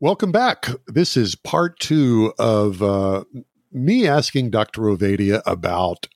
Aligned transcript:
Welcome 0.00 0.30
back. 0.30 0.68
This 0.86 1.16
is 1.16 1.34
part 1.34 1.80
two 1.80 2.32
of 2.38 2.84
uh, 2.84 3.24
me 3.72 4.06
asking 4.06 4.50
Dr. 4.50 4.82
Ovadia 4.82 5.42
about 5.44 6.06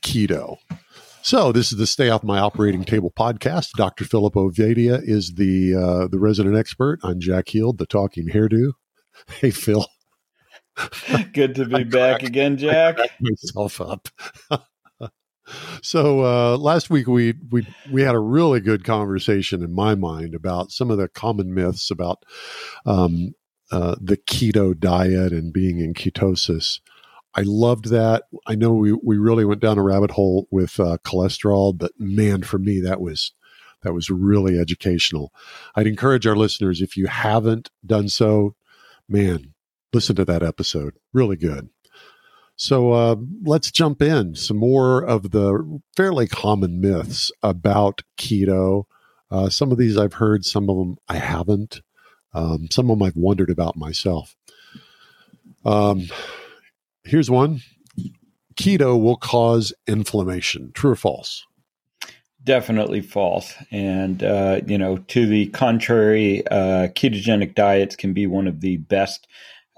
keto. 0.00 0.58
So 1.20 1.50
this 1.50 1.72
is 1.72 1.78
the 1.78 1.88
Stay 1.88 2.08
Off 2.08 2.22
My 2.22 2.38
Operating 2.38 2.84
Table 2.84 3.10
podcast. 3.10 3.70
Dr. 3.76 4.04
Philip 4.04 4.34
Ovadia 4.34 5.00
is 5.02 5.34
the 5.34 5.74
uh, 5.74 6.06
the 6.06 6.20
resident 6.20 6.56
expert. 6.56 7.00
I'm 7.02 7.18
Jack 7.18 7.48
Heald, 7.48 7.78
the 7.78 7.86
talking 7.86 8.28
hairdo. 8.28 8.74
Hey, 9.40 9.50
Phil. 9.50 9.84
Good 11.32 11.56
to 11.56 11.64
be 11.64 11.82
back 11.84 12.20
cracked, 12.20 12.28
again, 12.28 12.56
Jack. 12.56 12.98
myself 13.20 13.80
up. 13.80 14.08
so 15.82 16.24
uh, 16.24 16.56
last 16.56 16.90
week 16.90 17.06
we 17.06 17.34
we 17.50 17.66
we 17.90 18.02
had 18.02 18.14
a 18.14 18.20
really 18.20 18.60
good 18.60 18.84
conversation 18.84 19.62
in 19.62 19.72
my 19.72 19.94
mind 19.94 20.34
about 20.34 20.70
some 20.70 20.90
of 20.90 20.98
the 20.98 21.08
common 21.08 21.52
myths 21.54 21.90
about 21.90 22.24
um, 22.86 23.34
uh, 23.70 23.96
the 24.00 24.16
keto 24.16 24.78
diet 24.78 25.32
and 25.32 25.52
being 25.52 25.80
in 25.80 25.94
ketosis. 25.94 26.80
I 27.34 27.42
loved 27.42 27.86
that. 27.90 28.24
I 28.46 28.54
know 28.54 28.72
we 28.74 28.92
we 28.92 29.18
really 29.18 29.44
went 29.44 29.60
down 29.60 29.78
a 29.78 29.82
rabbit 29.82 30.12
hole 30.12 30.46
with 30.50 30.78
uh, 30.78 30.98
cholesterol, 31.04 31.76
but 31.76 31.92
man, 31.98 32.42
for 32.42 32.58
me 32.58 32.80
that 32.80 33.00
was 33.00 33.32
that 33.82 33.92
was 33.92 34.10
really 34.10 34.58
educational. 34.58 35.32
I'd 35.74 35.86
encourage 35.86 36.26
our 36.26 36.36
listeners 36.36 36.80
if 36.80 36.96
you 36.96 37.06
haven't 37.06 37.70
done 37.84 38.08
so, 38.08 38.56
man, 39.08 39.54
listen 39.92 40.16
to 40.16 40.24
that 40.24 40.42
episode. 40.42 40.94
Really 41.12 41.36
good. 41.36 41.68
So 42.56 42.92
uh, 42.92 43.16
let's 43.44 43.70
jump 43.70 44.00
in. 44.00 44.34
Some 44.34 44.58
more 44.58 45.02
of 45.02 45.32
the 45.32 45.80
fairly 45.96 46.28
common 46.28 46.80
myths 46.80 47.32
about 47.42 48.02
keto. 48.16 48.84
Uh, 49.30 49.48
some 49.48 49.72
of 49.72 49.78
these 49.78 49.96
I've 49.96 50.14
heard, 50.14 50.44
some 50.44 50.70
of 50.70 50.76
them 50.76 50.96
I 51.08 51.16
haven't. 51.16 51.82
Um, 52.32 52.68
some 52.70 52.90
of 52.90 52.98
them 52.98 53.06
I've 53.06 53.16
wondered 53.16 53.50
about 53.50 53.76
myself. 53.76 54.36
Um, 55.64 56.08
here's 57.04 57.30
one 57.30 57.60
keto 58.56 59.00
will 59.00 59.16
cause 59.16 59.72
inflammation. 59.86 60.70
True 60.74 60.92
or 60.92 60.96
false? 60.96 61.44
Definitely 62.42 63.00
false. 63.00 63.54
And, 63.70 64.22
uh, 64.22 64.60
you 64.66 64.76
know, 64.76 64.98
to 64.98 65.26
the 65.26 65.46
contrary, 65.46 66.46
uh, 66.48 66.88
ketogenic 66.88 67.54
diets 67.54 67.96
can 67.96 68.12
be 68.12 68.26
one 68.26 68.46
of 68.46 68.60
the 68.60 68.76
best 68.76 69.26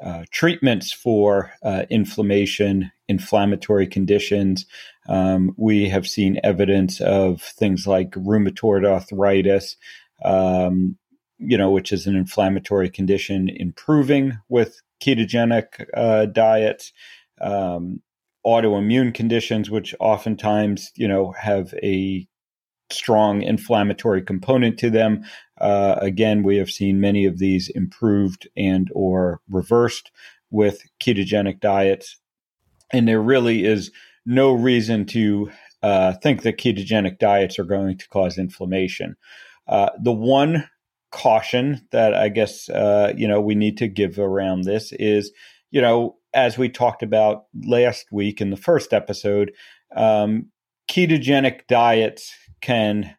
uh, 0.03 0.25
treatments 0.31 0.93
for 0.93 1.53
uh, 1.63 1.85
inflammation, 1.91 2.91
inflammatory 3.09 3.87
conditions. 3.87 4.67
Um, 5.09 5.55
we 5.57 5.89
have 5.89 6.07
seen 6.07 6.41
evidence 6.45 7.01
of 7.01 7.41
things 7.41 7.87
like 7.87 8.11
rheumatoid 8.11 8.87
arthritis, 8.87 9.77
um, 10.25 10.97
you 11.39 11.57
know, 11.57 11.71
which 11.71 11.93
is 11.93 12.07
an 12.07 12.17
inflammatory 12.17 12.91
condition, 12.91 13.49
improving 13.49 14.39
with 14.49 14.81
ketogenic 15.01 15.87
uh, 15.95 16.27
diets. 16.27 16.93
Um, 17.41 18.03
autoimmune 18.47 19.13
conditions, 19.13 19.71
which 19.71 19.95
oftentimes, 19.99 20.93
you 20.95 21.09
know, 21.09 21.33
have 21.33 21.75
a 21.83 22.27
strong 22.91 23.43
inflammatory 23.43 24.23
component 24.23 24.79
to 24.79 24.89
them. 24.89 25.25
Uh, 25.59 25.97
again, 26.01 26.43
we 26.43 26.57
have 26.57 26.71
seen 26.71 27.01
many 27.01 27.25
of 27.25 27.39
these 27.39 27.69
improved 27.71 28.49
and 28.57 28.91
or 28.95 29.41
reversed 29.49 30.11
with 30.51 30.83
ketogenic 31.01 31.61
diets, 31.61 32.19
and 32.93 33.09
there 33.09 33.23
really 33.23 33.65
is 33.65 33.91
no 34.25 34.53
reason 34.53 35.07
to 35.07 35.51
uh, 35.83 36.13
think 36.23 36.43
that 36.43 36.59
ketogenic 36.59 37.19
diets 37.19 37.59
are 37.59 37.65
going 37.65 37.97
to 37.97 38.09
cause 38.09 38.39
inflammation. 38.39 39.17
Uh, 39.69 39.91
the 40.01 40.13
one 40.13 40.69
caution 41.11 41.87
that 41.93 42.13
I 42.13 42.29
guess 42.29 42.69
uh, 42.69 43.13
you 43.17 43.27
know 43.27 43.41
we 43.41 43.55
need 43.55 43.79
to 43.79 43.89
give 43.89 44.19
around 44.19 44.63
this 44.63 44.93
is, 44.93 45.33
you 45.71 45.81
know, 45.81 46.17
as 46.35 46.59
we 46.59 46.69
talked 46.69 47.03
about 47.03 47.45
last 47.65 48.07
week 48.13 48.41
in 48.41 48.51
the 48.51 48.57
first 48.57 48.93
episode, 48.93 49.53
um, 49.95 50.51
ketogenic 50.91 51.67
diets 51.67 52.35
can 52.61 53.17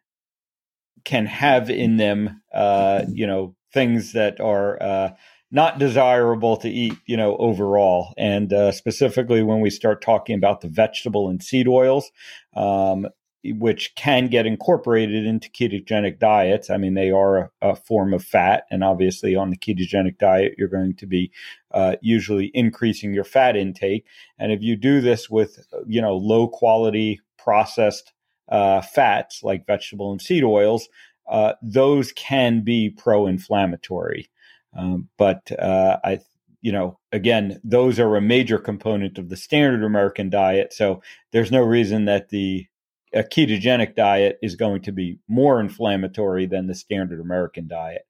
can 1.08 1.24
have 1.24 1.70
in 1.70 1.96
them, 1.96 2.42
uh, 2.52 3.02
you 3.08 3.26
know, 3.26 3.56
things 3.72 4.12
that 4.12 4.40
are 4.40 4.80
uh, 4.82 5.10
not 5.50 5.78
desirable 5.78 6.58
to 6.58 6.68
eat, 6.68 6.92
you 7.06 7.16
know, 7.16 7.34
overall. 7.38 8.12
And 8.18 8.52
uh, 8.52 8.72
specifically 8.72 9.42
when 9.42 9.60
we 9.60 9.70
start 9.70 10.02
talking 10.02 10.36
about 10.36 10.60
the 10.60 10.68
vegetable 10.68 11.30
and 11.30 11.42
seed 11.42 11.66
oils, 11.66 12.10
um, 12.54 13.06
which 13.42 13.94
can 13.94 14.26
get 14.26 14.44
incorporated 14.44 15.24
into 15.24 15.48
ketogenic 15.48 16.18
diets. 16.18 16.68
I 16.68 16.76
mean, 16.76 16.92
they 16.92 17.10
are 17.10 17.38
a, 17.38 17.50
a, 17.70 17.76
form 17.76 18.12
of 18.12 18.22
fat, 18.22 18.64
and 18.70 18.84
obviously, 18.84 19.36
on 19.36 19.48
the 19.48 19.56
ketogenic 19.56 20.18
diet, 20.18 20.56
you're 20.58 20.68
going 20.68 20.96
to 20.96 21.06
be 21.06 21.30
uh, 21.70 21.96
usually 22.02 22.50
increasing 22.52 23.14
your 23.14 23.24
fat 23.24 23.56
intake. 23.56 24.04
And 24.38 24.52
if 24.52 24.60
you 24.60 24.76
do 24.76 25.00
this 25.00 25.30
with, 25.30 25.66
you 25.86 26.02
know, 26.02 26.16
low 26.16 26.48
quality 26.48 27.20
processed 27.38 28.12
uh, 28.48 28.80
fats 28.80 29.42
like 29.42 29.66
vegetable 29.66 30.12
and 30.12 30.22
seed 30.22 30.44
oils, 30.44 30.88
uh, 31.28 31.54
those 31.62 32.12
can 32.12 32.62
be 32.62 32.90
pro-inflammatory. 32.90 34.30
Um, 34.76 35.08
but 35.16 35.50
uh, 35.58 35.98
I, 36.04 36.20
you 36.62 36.72
know, 36.72 36.98
again, 37.12 37.60
those 37.64 37.98
are 37.98 38.16
a 38.16 38.20
major 38.20 38.58
component 38.58 39.18
of 39.18 39.28
the 39.28 39.36
standard 39.36 39.84
American 39.84 40.30
diet. 40.30 40.72
So 40.72 41.02
there's 41.32 41.52
no 41.52 41.62
reason 41.62 42.06
that 42.06 42.30
the 42.30 42.66
a 43.14 43.22
ketogenic 43.22 43.94
diet 43.94 44.38
is 44.42 44.54
going 44.54 44.82
to 44.82 44.92
be 44.92 45.18
more 45.28 45.60
inflammatory 45.60 46.44
than 46.46 46.66
the 46.66 46.74
standard 46.74 47.20
American 47.20 47.66
diet. 47.66 48.02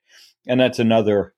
And 0.47 0.59
that's 0.59 0.81
another 0.81 1.35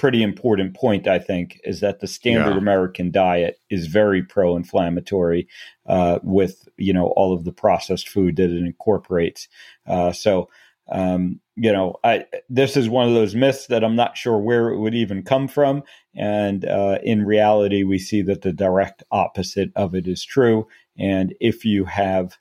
pretty 0.00 0.22
important 0.22 0.74
point, 0.74 1.06
I 1.06 1.18
think, 1.18 1.60
is 1.62 1.80
that 1.80 2.00
the 2.00 2.06
standard 2.06 2.52
yeah. 2.52 2.58
American 2.58 3.10
diet 3.10 3.60
is 3.68 3.86
very 3.86 4.22
pro-inflammatory 4.22 5.46
uh, 5.86 6.20
with 6.22 6.66
you 6.78 6.94
know 6.94 7.08
all 7.16 7.34
of 7.34 7.44
the 7.44 7.52
processed 7.52 8.08
food 8.08 8.36
that 8.36 8.50
it 8.50 8.64
incorporates. 8.64 9.46
Uh, 9.86 10.10
so 10.10 10.48
um, 10.90 11.38
you 11.54 11.70
know, 11.70 11.96
I 12.02 12.24
this 12.48 12.78
is 12.78 12.88
one 12.88 13.08
of 13.08 13.14
those 13.14 13.34
myths 13.34 13.66
that 13.66 13.84
I'm 13.84 13.94
not 13.94 14.16
sure 14.16 14.38
where 14.38 14.70
it 14.70 14.78
would 14.78 14.94
even 14.94 15.22
come 15.22 15.46
from, 15.46 15.82
and 16.16 16.64
uh, 16.64 16.98
in 17.02 17.26
reality, 17.26 17.82
we 17.82 17.98
see 17.98 18.22
that 18.22 18.40
the 18.40 18.52
direct 18.52 19.02
opposite 19.10 19.70
of 19.76 19.94
it 19.94 20.08
is 20.08 20.24
true. 20.24 20.66
And 20.98 21.34
if 21.40 21.62
you 21.62 21.84
have 21.84 22.38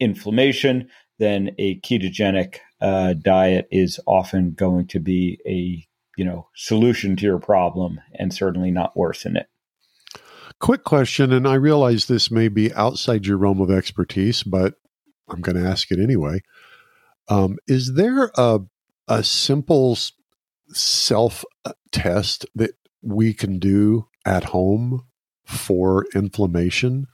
inflammation, 0.00 0.88
then 1.20 1.54
a 1.58 1.78
ketogenic 1.80 2.56
uh, 2.80 3.14
diet 3.14 3.68
is 3.70 4.00
often 4.06 4.52
going 4.52 4.88
to 4.88 4.98
be 4.98 5.38
a 5.46 5.87
you 6.18 6.24
know 6.24 6.48
solution 6.54 7.16
to 7.16 7.24
your 7.24 7.38
problem 7.38 8.00
and 8.14 8.34
certainly 8.34 8.70
not 8.70 8.96
worsen 8.96 9.36
it. 9.36 9.46
Quick 10.60 10.82
question 10.82 11.32
and 11.32 11.46
i 11.46 11.54
realize 11.54 12.06
this 12.06 12.30
may 12.30 12.48
be 12.48 12.74
outside 12.74 13.24
your 13.24 13.38
realm 13.38 13.60
of 13.60 13.70
expertise 13.70 14.42
but 14.42 14.74
i'm 15.28 15.40
going 15.40 15.56
to 15.56 15.68
ask 15.68 15.90
it 15.92 16.00
anyway. 16.00 16.42
Um, 17.28 17.58
is 17.66 17.94
there 17.94 18.30
a, 18.36 18.60
a 19.06 19.22
simple 19.22 19.96
self 20.70 21.44
uh, 21.64 21.72
test 21.92 22.46
that 22.54 22.72
we 23.02 23.34
can 23.34 23.58
do 23.58 24.08
at 24.24 24.44
home 24.44 25.06
for 25.44 26.06
inflammation? 26.14 27.06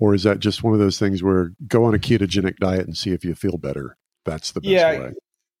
Or 0.00 0.14
is 0.14 0.24
that 0.24 0.40
just 0.40 0.64
one 0.64 0.74
of 0.74 0.80
those 0.80 0.98
things 0.98 1.22
where 1.22 1.52
go 1.68 1.84
on 1.84 1.94
a 1.94 1.98
ketogenic 1.98 2.56
diet 2.56 2.86
and 2.86 2.96
see 2.96 3.12
if 3.12 3.24
you 3.24 3.36
feel 3.36 3.56
better? 3.56 3.96
That's 4.24 4.50
the 4.50 4.60
best 4.60 4.70
yeah, 4.70 4.98
way 4.98 5.12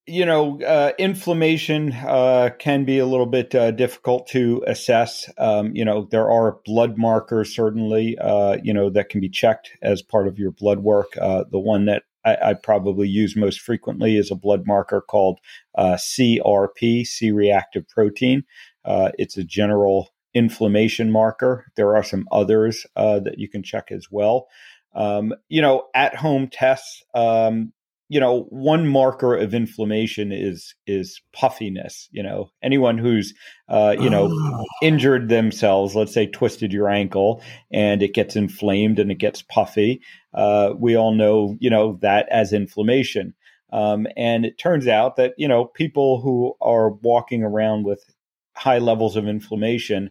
you 0.06 0.26
know, 0.26 0.60
uh, 0.62 0.92
inflammation 0.98 1.92
uh, 1.92 2.50
can 2.58 2.84
be 2.84 2.98
a 2.98 3.06
little 3.06 3.26
bit 3.26 3.54
uh, 3.54 3.70
difficult 3.70 4.26
to 4.28 4.64
assess. 4.66 5.30
Um, 5.38 5.74
you 5.76 5.84
know, 5.84 6.08
there 6.10 6.28
are 6.30 6.58
blood 6.64 6.98
markers 6.98 7.54
certainly, 7.54 8.18
uh, 8.18 8.58
you 8.62 8.74
know, 8.74 8.90
that 8.90 9.10
can 9.10 9.20
be 9.20 9.28
checked 9.28 9.70
as 9.80 10.02
part 10.02 10.26
of 10.26 10.38
your 10.38 10.50
blood 10.50 10.80
work. 10.80 11.16
Uh, 11.20 11.44
the 11.50 11.58
one 11.58 11.84
that 11.84 12.02
I, 12.24 12.36
I, 12.42 12.54
probably 12.54 13.08
use 13.08 13.36
most 13.36 13.60
frequently 13.60 14.16
is 14.16 14.30
a 14.30 14.36
blood 14.36 14.66
marker 14.66 15.00
called 15.00 15.38
uh, 15.76 15.94
CRP, 15.94 17.06
C 17.06 17.30
reactive 17.30 17.88
protein. 17.88 18.44
it's 18.84 19.36
a 19.36 19.44
general 19.44 20.10
inflammation 20.34 21.12
marker. 21.12 21.66
There 21.76 21.96
are 21.96 22.02
some 22.02 22.26
others 22.32 22.86
that 22.96 23.38
you 23.38 23.48
can 23.48 23.62
check 23.62 23.92
as 23.92 24.08
well. 24.10 24.48
Um, 24.94 25.32
you 25.48 25.62
know, 25.62 25.88
at 25.94 26.16
home 26.16 26.48
tests, 26.48 27.02
um, 27.14 27.72
you 28.12 28.20
know, 28.20 28.42
one 28.50 28.86
marker 28.86 29.34
of 29.34 29.54
inflammation 29.54 30.32
is 30.32 30.74
is 30.86 31.22
puffiness. 31.32 32.10
You 32.12 32.22
know, 32.22 32.50
anyone 32.62 32.98
who's 32.98 33.32
uh, 33.70 33.96
you 33.98 34.10
know 34.10 34.28
oh. 34.30 34.64
injured 34.82 35.30
themselves, 35.30 35.94
let's 35.96 36.12
say 36.12 36.26
twisted 36.26 36.74
your 36.74 36.90
ankle, 36.90 37.42
and 37.72 38.02
it 38.02 38.12
gets 38.12 38.36
inflamed 38.36 38.98
and 38.98 39.10
it 39.10 39.14
gets 39.14 39.40
puffy. 39.40 40.02
Uh, 40.34 40.74
we 40.78 40.94
all 40.94 41.14
know, 41.14 41.56
you 41.58 41.70
know, 41.70 41.98
that 42.02 42.28
as 42.30 42.52
inflammation. 42.52 43.32
Um, 43.72 44.06
and 44.14 44.44
it 44.44 44.58
turns 44.58 44.86
out 44.86 45.16
that 45.16 45.32
you 45.38 45.48
know 45.48 45.64
people 45.64 46.20
who 46.20 46.54
are 46.60 46.90
walking 46.90 47.42
around 47.42 47.86
with 47.86 48.04
high 48.54 48.78
levels 48.78 49.16
of 49.16 49.26
inflammation, 49.26 50.10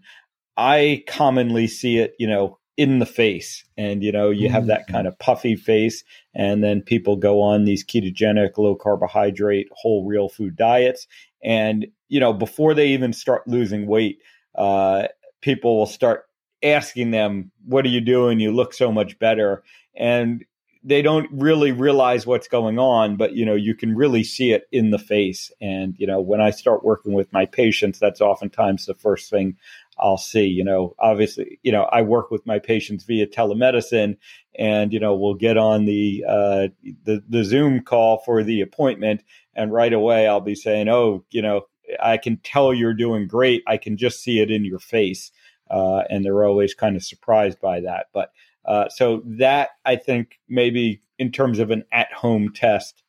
I 0.57 1.03
commonly 1.07 1.68
see 1.68 2.00
it, 2.00 2.15
you 2.18 2.25
know, 2.25 2.57
in 2.77 3.00
the 3.00 3.06
face 3.06 3.65
and 3.77 4.01
you 4.01 4.12
know 4.12 4.29
you 4.29 4.50
have 4.50 4.68
that 4.68 4.83
mm-hmm. 4.83 4.94
kind 4.94 5.07
of 5.07 5.19
puffy 5.19 5.56
face 5.56 6.03
and 6.33 6.63
then 6.63 6.81
people 6.81 7.15
go 7.18 7.41
on 7.41 7.65
these 7.65 7.83
ketogenic 7.83 8.57
low 8.57 8.75
carbohydrate 8.75 9.68
whole 9.73 10.06
real 10.06 10.29
food 10.29 10.56
diets 10.56 11.06
and 11.44 11.85
you 12.07 12.19
know 12.19 12.31
before 12.31 12.73
they 12.73 12.88
even 12.88 13.12
start 13.12 13.47
losing 13.47 13.88
weight 13.88 14.19
uh, 14.56 15.07
people 15.41 15.77
will 15.77 15.85
start 15.85 16.25
asking 16.63 17.12
them 17.12 17.51
what 17.65 17.85
are 17.85 17.89
you 17.89 18.01
doing 18.01 18.39
you 18.39 18.51
look 18.51 18.74
so 18.74 18.91
much 18.91 19.19
better 19.19 19.63
and 19.95 20.45
they 20.83 21.01
don't 21.01 21.29
really 21.31 21.71
realize 21.71 22.25
what's 22.25 22.47
going 22.47 22.79
on 22.79 23.17
but 23.17 23.33
you 23.33 23.45
know 23.45 23.56
you 23.56 23.75
can 23.75 23.95
really 23.95 24.24
see 24.24 24.51
it 24.51 24.63
in 24.71 24.91
the 24.91 25.00
face 25.00 25.51
and 25.59 25.95
you 25.97 26.07
know 26.07 26.21
when 26.21 26.39
i 26.39 26.50
start 26.51 26.85
working 26.85 27.13
with 27.13 27.31
my 27.33 27.45
patients 27.45 28.00
that's 28.00 28.21
oftentimes 28.21 28.85
the 28.85 28.95
first 28.95 29.29
thing 29.29 29.57
I'll 29.99 30.17
see. 30.17 30.45
You 30.45 30.63
know, 30.63 30.95
obviously, 30.99 31.59
you 31.63 31.71
know, 31.71 31.83
I 31.83 32.01
work 32.01 32.31
with 32.31 32.45
my 32.45 32.59
patients 32.59 33.03
via 33.03 33.27
telemedicine, 33.27 34.17
and 34.57 34.93
you 34.93 34.99
know, 34.99 35.15
we'll 35.15 35.35
get 35.35 35.57
on 35.57 35.85
the 35.85 36.23
uh, 36.27 36.67
the 37.03 37.23
the 37.27 37.43
Zoom 37.43 37.81
call 37.81 38.19
for 38.25 38.43
the 38.43 38.61
appointment, 38.61 39.23
and 39.55 39.71
right 39.71 39.93
away 39.93 40.27
I'll 40.27 40.41
be 40.41 40.55
saying, 40.55 40.89
"Oh, 40.89 41.23
you 41.31 41.41
know, 41.41 41.61
I 42.01 42.17
can 42.17 42.38
tell 42.38 42.73
you're 42.73 42.93
doing 42.93 43.27
great. 43.27 43.63
I 43.67 43.77
can 43.77 43.97
just 43.97 44.23
see 44.23 44.39
it 44.39 44.51
in 44.51 44.65
your 44.65 44.79
face," 44.79 45.31
uh, 45.69 46.03
and 46.09 46.25
they're 46.25 46.45
always 46.45 46.73
kind 46.73 46.95
of 46.95 47.03
surprised 47.03 47.59
by 47.61 47.81
that. 47.81 48.07
But 48.13 48.31
uh, 48.65 48.89
so 48.89 49.21
that 49.25 49.69
I 49.85 49.95
think 49.95 50.39
maybe 50.47 51.01
in 51.19 51.31
terms 51.31 51.59
of 51.59 51.71
an 51.71 51.83
at-home 51.91 52.51
test 52.53 53.03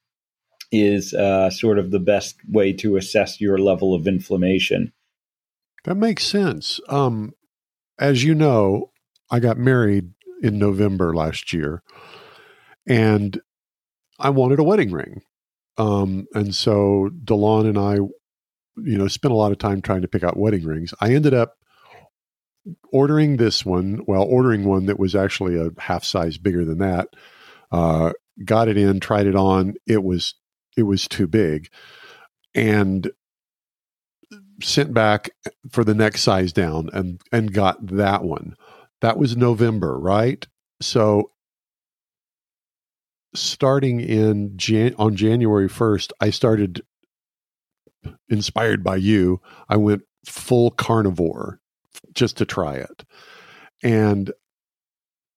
is 0.70 1.12
uh, 1.12 1.50
sort 1.50 1.78
of 1.78 1.90
the 1.90 2.00
best 2.00 2.36
way 2.48 2.72
to 2.72 2.96
assess 2.96 3.40
your 3.40 3.58
level 3.58 3.94
of 3.94 4.06
inflammation. 4.06 4.92
That 5.84 5.96
makes 5.96 6.24
sense. 6.24 6.80
Um, 6.88 7.32
as 7.98 8.22
you 8.22 8.34
know, 8.34 8.90
I 9.30 9.40
got 9.40 9.58
married 9.58 10.12
in 10.42 10.58
November 10.58 11.14
last 11.14 11.52
year, 11.52 11.82
and 12.86 13.40
I 14.18 14.30
wanted 14.30 14.58
a 14.58 14.64
wedding 14.64 14.92
ring. 14.92 15.22
Um, 15.78 16.26
and 16.34 16.54
so 16.54 17.10
Delon 17.24 17.66
and 17.68 17.78
I, 17.78 17.94
you 17.94 18.98
know, 18.98 19.08
spent 19.08 19.32
a 19.32 19.36
lot 19.36 19.52
of 19.52 19.58
time 19.58 19.82
trying 19.82 20.02
to 20.02 20.08
pick 20.08 20.22
out 20.22 20.36
wedding 20.36 20.64
rings. 20.64 20.94
I 21.00 21.14
ended 21.14 21.34
up 21.34 21.54
ordering 22.92 23.36
this 23.36 23.64
one, 23.64 24.02
well, 24.06 24.22
ordering 24.22 24.64
one 24.64 24.86
that 24.86 24.98
was 24.98 25.14
actually 25.14 25.56
a 25.56 25.70
half 25.80 26.04
size 26.04 26.38
bigger 26.38 26.64
than 26.64 26.78
that. 26.78 27.08
Uh, 27.70 28.12
got 28.44 28.68
it 28.68 28.76
in, 28.76 29.00
tried 29.00 29.26
it 29.26 29.34
on. 29.34 29.74
It 29.86 30.02
was 30.02 30.34
it 30.76 30.84
was 30.84 31.08
too 31.08 31.26
big, 31.26 31.68
and 32.54 33.10
sent 34.60 34.92
back 34.92 35.30
for 35.70 35.84
the 35.84 35.94
next 35.94 36.22
size 36.22 36.52
down 36.52 36.90
and 36.92 37.20
and 37.32 37.52
got 37.52 37.86
that 37.86 38.22
one. 38.22 38.56
That 39.00 39.18
was 39.18 39.36
November, 39.36 39.98
right? 39.98 40.46
So 40.80 41.32
starting 43.34 44.00
in 44.00 44.56
Jan- 44.56 44.94
on 44.98 45.16
January 45.16 45.68
1st, 45.68 46.12
I 46.20 46.30
started 46.30 46.82
inspired 48.28 48.84
by 48.84 48.96
you. 48.96 49.40
I 49.68 49.76
went 49.76 50.02
full 50.26 50.70
carnivore 50.70 51.60
just 52.14 52.36
to 52.38 52.44
try 52.44 52.74
it. 52.74 53.04
And 53.82 54.32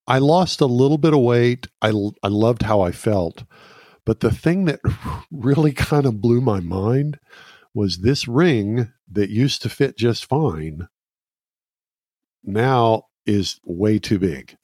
I 0.08 0.20
lost 0.20 0.62
a 0.62 0.68
little 0.68 0.98
bit 0.98 1.14
of 1.14 1.22
weight. 1.22 1.68
I 1.82 1.92
I 2.22 2.28
loved 2.28 2.64
how 2.64 2.82
I 2.82 2.92
felt. 2.92 3.44
But 4.06 4.20
the 4.20 4.32
thing 4.32 4.66
that 4.66 4.80
really 5.32 5.72
kind 5.72 6.06
of 6.06 6.22
blew 6.22 6.42
my 6.42 6.60
mind 6.60 7.20
was 7.76 8.00
this 8.00 8.28
ring 8.28 8.92
that 9.12 9.30
used 9.30 9.62
to 9.62 9.70
fit 9.70 9.98
just 9.98 10.26
fine 10.26 10.88
now 12.42 13.04
is 13.26 13.60
way 13.66 14.00
too 14.00 14.18
big. 14.18 14.56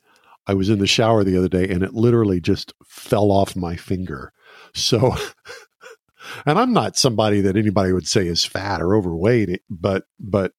I 0.48 0.54
was 0.54 0.70
in 0.70 0.80
the 0.80 0.88
shower 0.88 1.24
the 1.24 1.38
other 1.38 1.50
day 1.50 1.68
and 1.68 1.84
it 1.84 1.94
literally 1.94 2.40
just 2.40 2.74
fell 2.86 3.32
off 3.32 3.56
my 3.56 3.76
finger. 3.76 4.32
So, 4.74 5.16
and 6.46 6.58
I'm 6.58 6.74
not 6.74 6.98
somebody 6.98 7.42
that 7.42 7.58
anybody 7.58 7.92
would 7.92 8.08
say 8.08 8.28
is 8.28 8.46
fat 8.46 8.82
or 8.82 8.96
overweight, 8.96 9.62
but, 9.70 10.06
but 10.20 10.54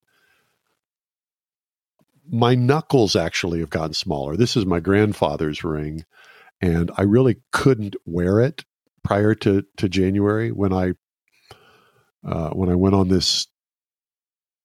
my 2.31 2.55
knuckles 2.55 3.17
actually 3.17 3.61
have 3.61 3.71
gotten 3.71 3.95
smaller. 3.95 4.37
This 4.37 4.57
is 4.57 4.67
my 4.67 4.79
grandfather's 4.79 5.65
ring 5.65 6.05
and 6.61 6.91
I 6.97 7.03
really 7.03 7.39
couldn't 7.51 7.97
wear 8.05 8.41
it 8.41 8.65
prior 9.03 9.35
to, 9.37 9.65
to 9.79 9.89
January 9.89 10.53
when 10.53 10.73
I 10.73 10.93
uh, 12.25 12.51
when 12.51 12.69
I 12.69 12.75
went 12.75 12.95
on 12.95 13.09
this 13.09 13.47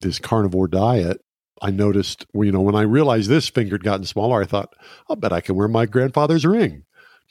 this 0.02 0.20
carnivore 0.20 0.68
diet, 0.68 1.22
I 1.62 1.72
noticed, 1.72 2.26
you 2.34 2.52
know, 2.52 2.62
when 2.62 2.76
I 2.76 2.82
realized 2.82 3.30
this 3.30 3.50
finger 3.50 3.76
had 3.76 3.84
gotten 3.84 4.06
smaller, 4.06 4.42
I 4.42 4.46
thought, 4.46 4.76
I'll 5.10 5.16
bet 5.16 5.34
I 5.34 5.42
can 5.42 5.56
wear 5.56 5.68
my 5.68 5.88
grandfather's 5.88 6.46
ring. 6.46 6.84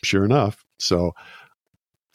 Sure 0.02 0.24
enough. 0.24 0.64
So 0.78 1.14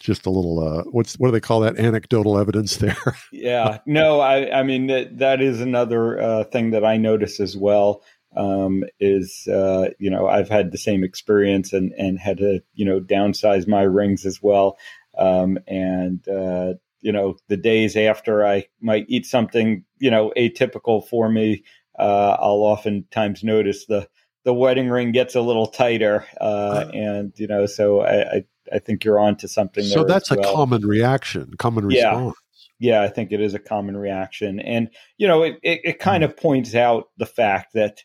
just 0.02 0.26
a 0.26 0.30
little 0.30 0.60
uh 0.60 0.84
what's 0.92 1.14
what 1.16 1.28
do 1.28 1.32
they 1.32 1.40
call 1.40 1.60
that 1.60 1.78
anecdotal 1.78 2.38
evidence 2.38 2.78
there 2.78 2.98
yeah 3.32 3.78
no 3.86 4.20
i 4.20 4.60
i 4.60 4.64
mean 4.64 4.88
that 4.88 5.18
that 5.20 5.42
is 5.42 5.62
another 5.62 6.20
uh 6.20 6.44
thing 6.46 6.72
that 6.72 6.84
i 6.84 6.98
notice 6.98 7.40
as 7.40 7.56
well 7.56 8.02
um 8.36 8.84
is 9.00 9.48
uh 9.48 9.90
you 10.00 10.10
know 10.10 10.28
i've 10.28 10.50
had 10.50 10.72
the 10.72 10.78
same 10.78 11.04
experience 11.04 11.72
and 11.72 11.94
and 12.00 12.20
had 12.20 12.38
to 12.38 12.62
you 12.74 12.84
know 12.84 13.00
downsize 13.00 13.68
my 13.68 13.84
rings 13.84 14.26
as 14.26 14.42
well 14.42 14.78
um 15.18 15.60
and 15.68 16.28
uh 16.28 16.74
you 17.02 17.12
know 17.12 17.36
the 17.48 17.58
days 17.58 17.96
after 17.96 18.46
I 18.46 18.68
might 18.80 19.06
eat 19.08 19.26
something 19.26 19.84
you 20.00 20.12
know 20.12 20.32
atypical 20.38 21.08
for 21.08 21.30
me, 21.30 21.64
uh, 21.98 22.38
I'll 22.40 22.64
oftentimes 22.64 23.44
notice 23.44 23.86
the 23.86 24.08
the 24.44 24.54
wedding 24.54 24.90
ring 24.90 25.12
gets 25.12 25.36
a 25.36 25.42
little 25.42 25.68
tighter, 25.68 26.26
uh, 26.40 26.86
and 26.94 27.32
you 27.36 27.48
know, 27.48 27.66
so 27.66 28.02
I, 28.02 28.38
I, 28.38 28.44
I 28.74 28.80
think 28.80 29.04
you're 29.04 29.20
on 29.20 29.38
to 29.38 29.48
something. 29.48 29.84
So 29.84 30.04
that's 30.04 30.32
well. 30.32 30.40
a 30.40 30.44
common 30.44 30.86
reaction, 30.86 31.54
common 31.58 31.86
response. 31.86 32.36
Yeah. 32.80 32.98
yeah, 32.98 33.04
I 33.04 33.10
think 33.10 33.32
it 33.32 33.42
is 33.42 33.54
a 33.54 33.60
common 33.60 33.96
reaction, 33.96 34.60
and 34.60 34.90
you 35.18 35.28
know, 35.28 35.44
it 35.44 35.58
it, 35.62 35.82
it 35.84 36.00
kind 36.00 36.24
of 36.24 36.36
points 36.36 36.74
out 36.74 37.10
the 37.18 37.28
fact 37.28 37.74
that 37.74 38.04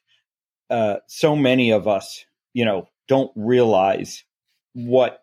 uh, 0.69 0.97
so 1.09 1.35
many 1.35 1.71
of 1.71 1.89
us, 1.89 2.25
you 2.53 2.65
know, 2.65 2.89
don't 3.09 3.31
realize 3.35 4.25
what 4.75 5.23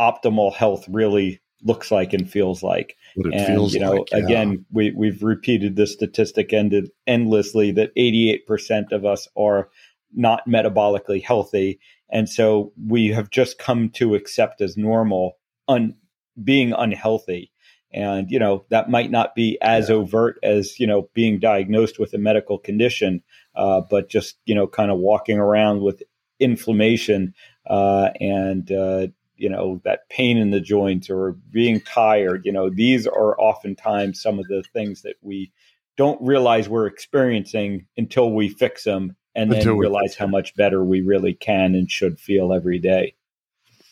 optimal 0.00 0.54
health 0.54 0.86
really 0.88 1.40
looks 1.64 1.90
like 1.90 2.12
and 2.12 2.30
feels 2.30 2.62
like. 2.62 2.96
and 3.16 3.72
you 3.72 3.80
know, 3.80 3.92
like, 3.92 4.10
yeah. 4.10 4.18
again, 4.18 4.64
we 4.70 4.92
we've 4.92 5.22
repeated 5.22 5.76
this 5.76 5.92
statistic 5.92 6.52
ended 6.52 6.90
endlessly 7.06 7.72
that 7.72 7.94
88% 7.96 8.92
of 8.92 9.04
us 9.04 9.28
are 9.36 9.68
not 10.14 10.46
metabolically 10.48 11.22
healthy, 11.22 11.78
and 12.10 12.28
so 12.28 12.72
we 12.86 13.08
have 13.08 13.30
just 13.30 13.58
come 13.58 13.90
to 13.90 14.14
accept 14.14 14.60
as 14.60 14.76
normal 14.76 15.38
un, 15.68 15.94
being 16.42 16.72
unhealthy. 16.72 17.50
And 17.94 18.30
you 18.30 18.38
know 18.38 18.64
that 18.70 18.88
might 18.88 19.10
not 19.10 19.34
be 19.34 19.58
as 19.60 19.90
yeah. 19.90 19.96
overt 19.96 20.38
as 20.42 20.80
you 20.80 20.86
know 20.86 21.10
being 21.12 21.38
diagnosed 21.38 21.98
with 21.98 22.14
a 22.14 22.18
medical 22.18 22.58
condition, 22.58 23.22
uh, 23.54 23.82
but 23.88 24.08
just 24.08 24.36
you 24.46 24.54
know 24.54 24.66
kind 24.66 24.90
of 24.90 24.98
walking 24.98 25.38
around 25.38 25.82
with 25.82 26.02
inflammation 26.40 27.34
uh, 27.68 28.10
and 28.20 28.72
uh, 28.72 29.06
you 29.42 29.48
know 29.48 29.80
that 29.84 30.08
pain 30.08 30.38
in 30.38 30.50
the 30.52 30.60
joints 30.60 31.10
or 31.10 31.32
being 31.50 31.80
tired 31.80 32.42
you 32.44 32.52
know 32.52 32.70
these 32.70 33.08
are 33.08 33.38
oftentimes 33.40 34.22
some 34.22 34.38
of 34.38 34.46
the 34.46 34.62
things 34.72 35.02
that 35.02 35.16
we 35.20 35.52
don't 35.96 36.22
realize 36.22 36.68
we're 36.68 36.86
experiencing 36.86 37.84
until 37.96 38.32
we 38.32 38.48
fix 38.48 38.84
them 38.84 39.16
and 39.34 39.50
then 39.50 39.58
until 39.58 39.74
realize 39.74 40.14
how 40.14 40.28
much 40.28 40.54
better 40.54 40.84
we 40.84 41.00
really 41.00 41.34
can 41.34 41.74
and 41.74 41.90
should 41.90 42.20
feel 42.20 42.52
every 42.52 42.78
day. 42.78 43.14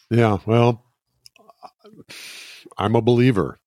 Yeah 0.09 0.39
well 0.47 0.85
i'm 2.79 2.95
a 2.95 3.03
believer. 3.03 3.59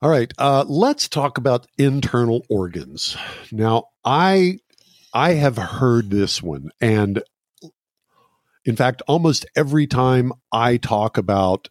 All 0.00 0.10
right 0.10 0.32
uh, 0.38 0.64
let's 0.68 1.08
talk 1.08 1.38
about 1.38 1.66
internal 1.76 2.46
organs. 2.48 3.16
Now 3.50 3.88
i 4.04 4.58
i 5.12 5.32
have 5.32 5.56
heard 5.56 6.08
this 6.08 6.40
one 6.40 6.70
and 6.80 7.20
in 8.64 8.76
fact, 8.76 9.02
almost 9.08 9.46
every 9.56 9.86
time 9.86 10.32
I 10.52 10.76
talk 10.76 11.18
about 11.18 11.68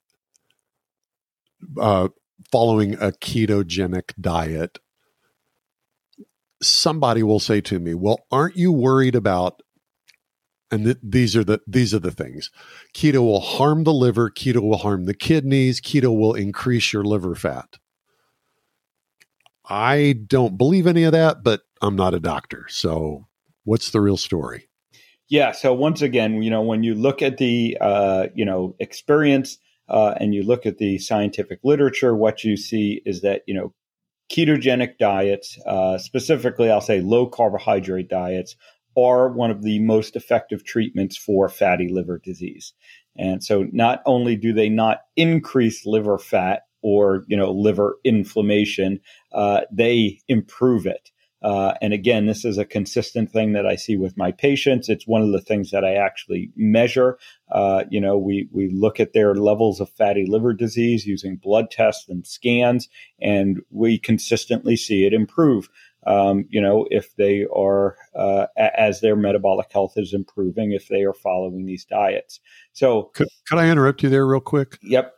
uh, 1.80 2.10
following 2.52 2.96
a 2.96 3.12
ketogenic 3.12 4.14
diet, 4.20 4.80
somebody 6.62 7.24
will 7.24 7.40
say 7.40 7.62
to 7.62 7.80
me, 7.80 7.94
Well, 7.94 8.20
aren't 8.32 8.58
you 8.58 8.72
worried 8.72 9.16
about 9.16 9.62
and 10.72 10.86
th- 10.86 10.98
these 11.04 11.36
are 11.36 11.44
the 11.44 11.60
these 11.68 11.94
are 11.94 12.00
the 12.00 12.12
things. 12.12 12.50
Keto 12.96 13.20
will 13.20 13.42
harm 13.42 13.84
the 13.84 13.94
liver 13.94 14.30
keto 14.30 14.62
will 14.62 14.78
harm 14.78 15.06
the 15.06 15.14
kidneys 15.14 15.82
keto 15.82 16.18
will 16.18 16.34
increase 16.34 16.94
your 16.94 17.04
liver 17.04 17.36
fat. 17.36 17.78
I 19.70 20.16
don't 20.28 20.58
believe 20.58 20.88
any 20.88 21.04
of 21.04 21.14
that 21.14 21.44
but 21.44 21.62
i'm 21.82 21.96
not 21.96 22.14
a 22.14 22.20
doctor 22.20 22.66
so 22.70 23.28
what's 23.64 23.92
the 23.92 24.02
real 24.02 24.18
story 24.18 24.68
yeah 25.32 25.52
so 25.52 25.74
once 25.74 26.04
again 26.04 26.44
you 26.44 26.52
know 26.52 26.62
when 26.62 26.84
you 26.84 26.94
look 26.94 27.24
at 27.24 27.38
the 27.38 27.76
uh, 27.82 28.28
you 28.36 28.46
know 28.46 28.76
experience 28.80 29.58
uh, 29.90 30.14
and 30.20 30.36
you 30.36 30.44
look 30.44 30.68
at 30.68 30.78
the 30.78 31.00
scientific 31.00 31.60
literature 31.64 32.16
what 32.16 32.44
you 32.44 32.56
see 32.56 33.02
is 33.06 33.22
that 33.22 33.42
you 33.48 33.56
know 33.56 33.74
ketogenic 34.32 35.00
diets 35.00 35.58
uh, 35.66 35.98
specifically 35.98 36.70
i'll 36.70 36.80
say 36.80 37.02
low 37.02 37.26
carbohydrate 37.26 38.10
diets 38.10 38.56
are 38.98 39.30
one 39.30 39.52
of 39.52 39.62
the 39.62 39.80
most 39.80 40.16
effective 40.16 40.64
treatments 40.64 41.18
for 41.18 41.48
fatty 41.50 41.88
liver 41.88 42.20
disease. 42.20 42.74
And 43.18 43.44
so 43.44 43.68
not 43.72 44.02
only 44.06 44.36
do 44.36 44.54
they 44.54 44.70
not 44.70 45.02
increase 45.16 45.86
liver 45.86 46.18
fat 46.18 46.64
or, 46.82 47.24
you 47.28 47.38
know, 47.38 47.52
liver 47.52 47.98
inflammation, 48.04 49.00
uh, 49.34 49.62
they 49.72 50.20
improve 50.28 50.86
it. 50.86 51.12
Uh, 51.42 51.74
and 51.82 51.94
again, 51.94 52.28
this 52.28 52.46
is 52.46 52.58
a 52.58 52.66
consistent 52.66 53.32
thing 53.32 53.54
that 53.54 53.66
I 53.66 53.76
see 53.76 53.98
with 53.98 54.18
my 54.18 54.32
patients. 54.32 54.90
It's 54.90 55.08
one 55.08 55.22
of 55.22 55.32
the 55.32 55.42
things 55.42 55.72
that 55.72 55.84
I 55.84 55.96
actually 55.96 56.52
measure. 56.56 57.18
Uh, 57.52 57.84
you 57.90 58.00
know, 58.00 58.18
we 58.18 58.48
we 58.52 58.70
look 58.70 59.00
at 59.00 59.14
their 59.14 59.34
levels 59.36 59.80
of 59.80 59.90
fatty 59.90 60.26
liver 60.28 60.54
disease 60.54 61.06
using 61.06 61.38
blood 61.38 61.72
tests 61.72 62.08
and 62.10 62.26
scans, 62.26 62.90
and 63.20 63.62
we 63.70 63.98
consistently 63.98 64.76
see 64.76 65.06
it 65.06 65.14
improve 65.14 65.70
um, 66.06 66.46
you 66.50 66.62
know, 66.62 66.88
if 66.90 67.16
they 67.16 67.46
are, 67.54 67.96
uh, 68.16 68.48
as 68.58 69.02
their 69.02 69.16
metabolic 69.16 69.72
health 69.72 69.94
is 69.98 70.14
improving, 70.14 70.72
if 70.72 70.88
they 70.88 71.04
are 71.04 71.14
following 71.14 71.66
these 71.66 71.86
diets. 71.86 72.40
So, 72.74 73.12
could, 73.14 73.28
could 73.48 73.60
I 73.60 73.70
interrupt 73.70 74.02
you 74.02 74.10
there 74.10 74.26
real 74.26 74.40
quick? 74.40 74.78
Yep. 74.82 75.14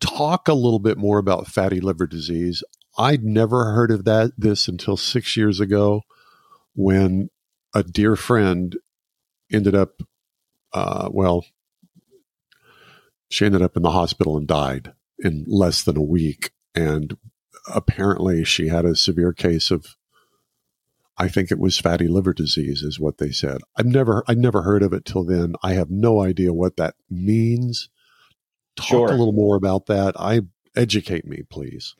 Talk 0.00 0.48
a 0.48 0.54
little 0.54 0.80
bit 0.80 0.98
more 0.98 1.18
about 1.18 1.46
fatty 1.46 1.80
liver 1.80 2.08
disease. 2.08 2.64
I'd 2.98 3.24
never 3.24 3.72
heard 3.72 3.90
of 3.90 4.04
that 4.04 4.32
this 4.36 4.68
until 4.68 4.96
six 4.96 5.36
years 5.36 5.60
ago, 5.60 6.02
when 6.74 7.30
a 7.74 7.82
dear 7.82 8.16
friend 8.16 8.76
ended 9.52 9.74
up, 9.74 10.02
uh, 10.72 11.08
well, 11.10 11.44
she 13.28 13.44
ended 13.44 13.62
up 13.62 13.76
in 13.76 13.82
the 13.82 13.90
hospital 13.90 14.36
and 14.36 14.46
died 14.46 14.92
in 15.18 15.44
less 15.46 15.82
than 15.82 15.96
a 15.96 16.02
week, 16.02 16.52
and 16.74 17.16
apparently 17.72 18.44
she 18.44 18.68
had 18.68 18.84
a 18.84 18.94
severe 18.94 19.32
case 19.32 19.70
of 19.70 19.96
I 21.18 21.28
think 21.28 21.50
it 21.50 21.58
was 21.58 21.78
fatty 21.78 22.08
liver 22.08 22.34
disease, 22.34 22.82
is 22.82 23.00
what 23.00 23.18
they 23.18 23.30
said. 23.30 23.62
I've 23.76 23.86
never, 23.86 24.22
I 24.28 24.34
never 24.34 24.62
heard 24.62 24.82
of 24.82 24.92
it 24.92 25.06
till 25.06 25.24
then. 25.24 25.54
I 25.62 25.72
have 25.72 25.90
no 25.90 26.22
idea 26.22 26.52
what 26.52 26.76
that 26.76 26.94
means. 27.08 27.88
Talk 28.76 28.86
sure. 28.86 29.08
a 29.08 29.12
little 29.12 29.32
more 29.32 29.56
about 29.56 29.86
that. 29.86 30.14
I 30.18 30.42
educate 30.76 31.26
me, 31.26 31.42
please. 31.48 31.94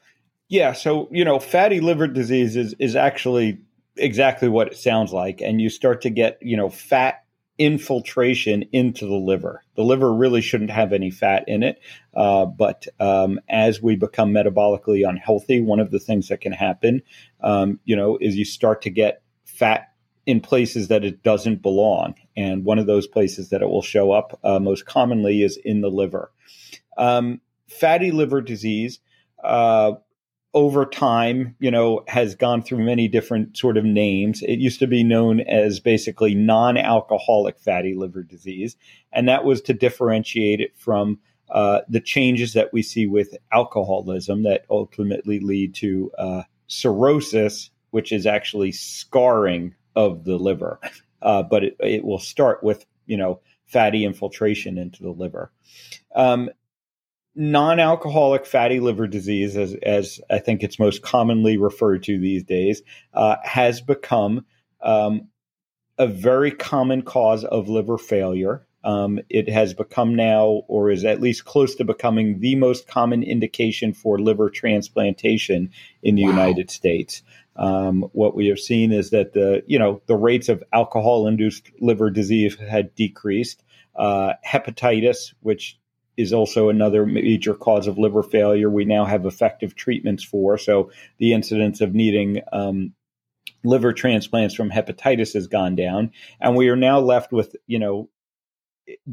Yeah, 0.48 0.72
so 0.72 1.08
you 1.10 1.24
know, 1.24 1.38
fatty 1.40 1.80
liver 1.80 2.06
disease 2.06 2.56
is 2.56 2.74
is 2.78 2.94
actually 2.94 3.58
exactly 3.96 4.48
what 4.48 4.68
it 4.68 4.76
sounds 4.76 5.12
like, 5.12 5.40
and 5.40 5.60
you 5.60 5.68
start 5.68 6.02
to 6.02 6.10
get 6.10 6.38
you 6.40 6.56
know 6.56 6.70
fat 6.70 7.24
infiltration 7.58 8.62
into 8.70 9.06
the 9.06 9.14
liver. 9.14 9.62
The 9.76 9.82
liver 9.82 10.12
really 10.12 10.42
shouldn't 10.42 10.70
have 10.70 10.92
any 10.92 11.10
fat 11.10 11.44
in 11.48 11.62
it, 11.62 11.80
uh, 12.14 12.46
but 12.46 12.86
um, 13.00 13.40
as 13.48 13.82
we 13.82 13.96
become 13.96 14.32
metabolically 14.32 15.08
unhealthy, 15.08 15.60
one 15.60 15.80
of 15.80 15.90
the 15.90 15.98
things 15.98 16.28
that 16.28 16.42
can 16.42 16.52
happen, 16.52 17.02
um, 17.40 17.80
you 17.84 17.96
know, 17.96 18.16
is 18.20 18.36
you 18.36 18.44
start 18.44 18.82
to 18.82 18.90
get 18.90 19.22
fat 19.46 19.88
in 20.26 20.40
places 20.40 20.88
that 20.88 21.04
it 21.04 21.24
doesn't 21.24 21.60
belong, 21.60 22.14
and 22.36 22.64
one 22.64 22.78
of 22.78 22.86
those 22.86 23.08
places 23.08 23.48
that 23.48 23.62
it 23.62 23.68
will 23.68 23.82
show 23.82 24.12
up 24.12 24.38
uh, 24.44 24.60
most 24.60 24.86
commonly 24.86 25.42
is 25.42 25.58
in 25.64 25.80
the 25.80 25.90
liver. 25.90 26.30
Um, 26.96 27.40
fatty 27.68 28.12
liver 28.12 28.40
disease. 28.40 29.00
Uh, 29.42 29.92
over 30.56 30.86
time, 30.86 31.54
you 31.60 31.70
know, 31.70 32.02
has 32.08 32.34
gone 32.34 32.62
through 32.62 32.82
many 32.82 33.08
different 33.08 33.58
sort 33.58 33.76
of 33.76 33.84
names. 33.84 34.42
It 34.42 34.58
used 34.58 34.78
to 34.80 34.86
be 34.86 35.04
known 35.04 35.40
as 35.40 35.80
basically 35.80 36.34
non-alcoholic 36.34 37.60
fatty 37.60 37.94
liver 37.94 38.22
disease, 38.22 38.74
and 39.12 39.28
that 39.28 39.44
was 39.44 39.60
to 39.62 39.74
differentiate 39.74 40.60
it 40.60 40.72
from 40.74 41.18
uh, 41.50 41.80
the 41.90 42.00
changes 42.00 42.54
that 42.54 42.72
we 42.72 42.82
see 42.82 43.06
with 43.06 43.36
alcoholism 43.52 44.44
that 44.44 44.64
ultimately 44.70 45.40
lead 45.40 45.74
to 45.74 46.10
uh, 46.18 46.42
cirrhosis, 46.68 47.68
which 47.90 48.10
is 48.10 48.24
actually 48.24 48.72
scarring 48.72 49.74
of 49.94 50.24
the 50.24 50.38
liver. 50.38 50.80
Uh, 51.20 51.42
but 51.42 51.64
it, 51.64 51.76
it, 51.80 52.04
will 52.04 52.18
start 52.18 52.62
with 52.62 52.86
you 53.04 53.16
know 53.16 53.40
fatty 53.66 54.06
infiltration 54.06 54.78
into 54.78 55.02
the 55.02 55.10
liver. 55.10 55.52
Um, 56.14 56.48
non-alcoholic 57.36 58.46
fatty 58.46 58.80
liver 58.80 59.06
disease, 59.06 59.56
as, 59.56 59.74
as 59.82 60.20
I 60.30 60.38
think 60.38 60.62
it's 60.62 60.78
most 60.78 61.02
commonly 61.02 61.58
referred 61.58 62.02
to 62.04 62.18
these 62.18 62.42
days, 62.42 62.82
uh, 63.12 63.36
has 63.44 63.80
become 63.80 64.46
um, 64.80 65.28
a 65.98 66.06
very 66.06 66.50
common 66.50 67.02
cause 67.02 67.44
of 67.44 67.68
liver 67.68 67.98
failure. 67.98 68.66
Um, 68.84 69.20
it 69.28 69.48
has 69.48 69.74
become 69.74 70.14
now, 70.14 70.62
or 70.68 70.90
is 70.90 71.04
at 71.04 71.20
least 71.20 71.44
close 71.44 71.74
to 71.76 71.84
becoming, 71.84 72.38
the 72.38 72.54
most 72.54 72.86
common 72.86 73.22
indication 73.22 73.92
for 73.92 74.18
liver 74.18 74.48
transplantation 74.48 75.70
in 76.02 76.14
the 76.14 76.24
wow. 76.24 76.30
United 76.30 76.70
States. 76.70 77.22
Um, 77.56 78.02
what 78.12 78.36
we 78.36 78.46
have 78.46 78.60
seen 78.60 78.92
is 78.92 79.10
that 79.10 79.32
the 79.32 79.64
you 79.66 79.78
know 79.78 80.02
the 80.06 80.16
rates 80.16 80.48
of 80.48 80.62
alcohol-induced 80.72 81.70
liver 81.80 82.10
disease 82.10 82.56
had 82.56 82.94
decreased. 82.94 83.62
Uh, 83.96 84.34
hepatitis, 84.46 85.32
which 85.40 85.78
is 86.16 86.32
also 86.32 86.68
another 86.68 87.06
major 87.06 87.54
cause 87.54 87.86
of 87.86 87.98
liver 87.98 88.22
failure. 88.22 88.70
We 88.70 88.84
now 88.84 89.04
have 89.04 89.26
effective 89.26 89.74
treatments 89.74 90.24
for. 90.24 90.58
So 90.58 90.90
the 91.18 91.32
incidence 91.32 91.80
of 91.80 91.94
needing 91.94 92.40
um, 92.52 92.92
liver 93.64 93.92
transplants 93.92 94.54
from 94.54 94.70
hepatitis 94.70 95.34
has 95.34 95.46
gone 95.46 95.76
down, 95.76 96.12
and 96.40 96.56
we 96.56 96.68
are 96.68 96.76
now 96.76 97.00
left 97.00 97.32
with 97.32 97.56
you 97.66 97.78
know 97.78 98.08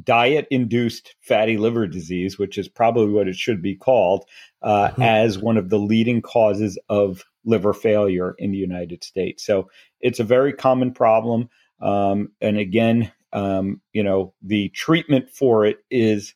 diet 0.04 0.48
induced 0.52 1.16
fatty 1.22 1.58
liver 1.58 1.88
disease, 1.88 2.38
which 2.38 2.58
is 2.58 2.68
probably 2.68 3.12
what 3.12 3.28
it 3.28 3.36
should 3.36 3.62
be 3.62 3.76
called, 3.76 4.26
uh, 4.62 4.90
mm-hmm. 4.90 5.02
as 5.02 5.38
one 5.38 5.58
of 5.58 5.70
the 5.70 5.80
leading 5.80 6.22
causes 6.22 6.78
of 6.90 7.24
liver 7.46 7.74
failure 7.74 8.36
in 8.38 8.52
the 8.52 8.58
United 8.58 9.04
States. 9.04 9.46
So 9.46 9.70
it's 10.00 10.20
a 10.20 10.24
very 10.24 10.54
common 10.54 10.94
problem. 10.94 11.50
Um, 11.82 12.32
and 12.40 12.58
again, 12.58 13.12
um, 13.34 13.82
you 13.92 14.04
know, 14.04 14.34
the 14.42 14.70
treatment 14.70 15.30
for 15.30 15.66
it 15.66 15.80
is 15.90 16.36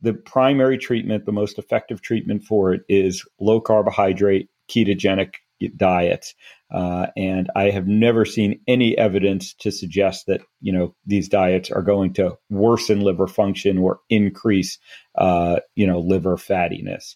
the 0.00 0.14
primary 0.14 0.78
treatment, 0.78 1.24
the 1.24 1.32
most 1.32 1.58
effective 1.58 2.02
treatment 2.02 2.44
for 2.44 2.72
it 2.72 2.82
is 2.88 3.24
low 3.40 3.60
carbohydrate, 3.60 4.48
ketogenic 4.68 5.34
diets. 5.76 6.34
Uh, 6.70 7.06
and 7.16 7.50
I 7.54 7.70
have 7.70 7.86
never 7.86 8.24
seen 8.24 8.60
any 8.66 8.96
evidence 8.98 9.54
to 9.54 9.70
suggest 9.70 10.26
that 10.26 10.42
you 10.60 10.72
know 10.72 10.94
these 11.06 11.28
diets 11.28 11.70
are 11.70 11.82
going 11.82 12.12
to 12.14 12.36
worsen 12.50 13.00
liver 13.00 13.26
function 13.26 13.78
or 13.78 14.00
increase 14.10 14.78
uh, 15.16 15.60
you 15.76 15.86
know 15.86 16.00
liver 16.00 16.36
fattiness. 16.36 17.14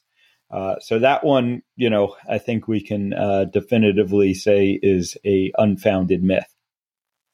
Uh, 0.50 0.78
so 0.80 0.98
that 0.98 1.24
one, 1.24 1.62
you 1.76 1.88
know, 1.88 2.16
I 2.28 2.38
think 2.38 2.66
we 2.66 2.80
can 2.80 3.12
uh, 3.12 3.44
definitively 3.44 4.34
say 4.34 4.78
is 4.82 5.16
a 5.24 5.52
unfounded 5.58 6.22
myth. 6.22 6.56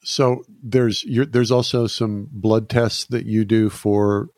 So 0.02 0.44
there's 0.62 1.04
there's 1.08 1.50
also 1.50 1.86
some 1.86 2.28
blood 2.30 2.68
tests 2.68 3.06
that 3.06 3.26
you 3.26 3.44
do 3.44 3.70
for 3.70 4.28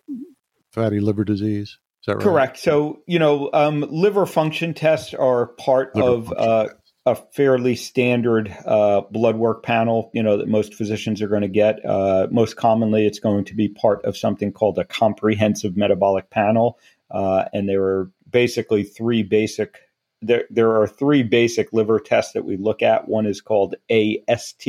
fatty 0.72 1.00
liver 1.00 1.25
disease. 1.25 1.78
Is 2.02 2.06
that 2.06 2.16
right? 2.16 2.22
Correct. 2.22 2.58
So, 2.58 3.02
you 3.06 3.18
know, 3.18 3.50
um, 3.52 3.84
liver 3.88 4.26
function 4.26 4.75
tests 4.75 5.14
are 5.14 5.46
part 5.46 5.94
liver 5.96 6.08
of 6.08 6.32
uh, 6.32 6.68
a 7.06 7.16
fairly 7.16 7.75
standard 7.75 8.54
uh, 8.64 9.02
blood 9.10 9.37
work 9.37 9.62
panel, 9.62 10.10
you 10.12 10.22
know, 10.22 10.37
that 10.37 10.48
most 10.48 10.75
physicians 10.75 11.22
are 11.22 11.28
going 11.28 11.42
to 11.42 11.48
get. 11.48 11.84
Uh, 11.84 12.28
most 12.30 12.56
commonly, 12.56 13.06
it's 13.06 13.18
going 13.18 13.44
to 13.46 13.54
be 13.54 13.68
part 13.68 14.04
of 14.04 14.16
something 14.16 14.52
called 14.52 14.78
a 14.78 14.84
comprehensive 14.84 15.76
metabolic 15.76 16.30
panel. 16.30 16.78
Uh, 17.10 17.44
and 17.52 17.68
there 17.68 17.82
are 17.82 18.10
basically 18.30 18.84
three 18.84 19.22
basic 19.22 19.78
there, 20.20 20.44
there 20.50 20.80
are 20.80 20.87
three 20.87 21.22
basic 21.22 21.72
liver 21.72 22.00
tests 22.00 22.32
that 22.32 22.44
we 22.44 22.56
look 22.56 22.82
at. 22.82 23.08
One 23.08 23.26
is 23.26 23.40
called 23.40 23.76
AST, 23.88 24.66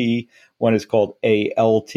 one 0.59 0.75
is 0.75 0.85
called 0.85 1.15
ALT, 1.23 1.91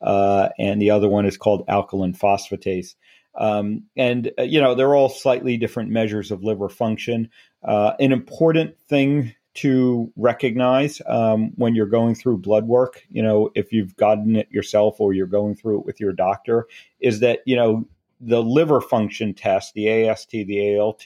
uh, 0.00 0.48
and 0.58 0.80
the 0.80 0.90
other 0.90 1.08
one 1.08 1.26
is 1.26 1.36
called 1.36 1.64
alkaline 1.68 2.14
phosphatase. 2.14 2.94
Um, 3.38 3.84
and, 3.96 4.32
uh, 4.38 4.42
you 4.42 4.60
know, 4.60 4.74
they're 4.74 4.96
all 4.96 5.08
slightly 5.08 5.56
different 5.56 5.90
measures 5.90 6.30
of 6.30 6.42
liver 6.42 6.68
function. 6.68 7.30
Uh, 7.62 7.92
an 8.00 8.12
important 8.12 8.78
thing 8.88 9.34
to 9.54 10.12
recognize 10.16 11.00
um, 11.06 11.52
when 11.56 11.74
you're 11.74 11.86
going 11.86 12.14
through 12.14 12.38
blood 12.38 12.66
work, 12.66 13.02
you 13.10 13.22
know, 13.22 13.50
if 13.54 13.72
you've 13.72 13.96
gotten 13.96 14.36
it 14.36 14.50
yourself 14.50 15.00
or 15.00 15.12
you're 15.12 15.26
going 15.26 15.54
through 15.54 15.80
it 15.80 15.86
with 15.86 16.00
your 16.00 16.12
doctor, 16.12 16.66
is 17.00 17.20
that, 17.20 17.40
you 17.46 17.56
know, 17.56 17.86
the 18.20 18.42
liver 18.42 18.80
function 18.80 19.32
test, 19.34 19.74
the 19.74 20.08
AST, 20.08 20.30
the 20.30 20.76
ALT, 20.76 21.04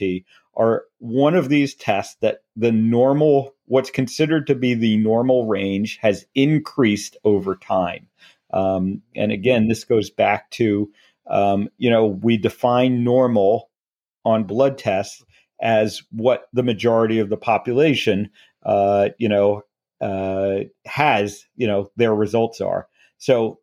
are 0.55 0.85
one 0.99 1.35
of 1.35 1.49
these 1.49 1.75
tests 1.75 2.15
that 2.21 2.43
the 2.55 2.71
normal, 2.71 3.55
what's 3.65 3.89
considered 3.89 4.47
to 4.47 4.55
be 4.55 4.73
the 4.73 4.97
normal 4.97 5.47
range, 5.47 5.97
has 6.01 6.25
increased 6.35 7.17
over 7.23 7.55
time. 7.55 8.07
Um, 8.51 9.01
and 9.15 9.31
again, 9.31 9.67
this 9.67 9.83
goes 9.83 10.11
back 10.11 10.49
to 10.51 10.91
um, 11.29 11.69
you 11.77 11.89
know 11.89 12.05
we 12.05 12.37
define 12.37 13.03
normal 13.03 13.69
on 14.25 14.43
blood 14.43 14.77
tests 14.77 15.23
as 15.61 16.01
what 16.11 16.45
the 16.53 16.63
majority 16.63 17.19
of 17.19 17.29
the 17.29 17.37
population 17.37 18.29
uh, 18.63 19.09
you 19.17 19.29
know 19.29 19.61
uh, 20.01 20.59
has 20.85 21.45
you 21.55 21.67
know 21.67 21.89
their 21.95 22.13
results 22.13 22.61
are. 22.61 22.87
So 23.17 23.59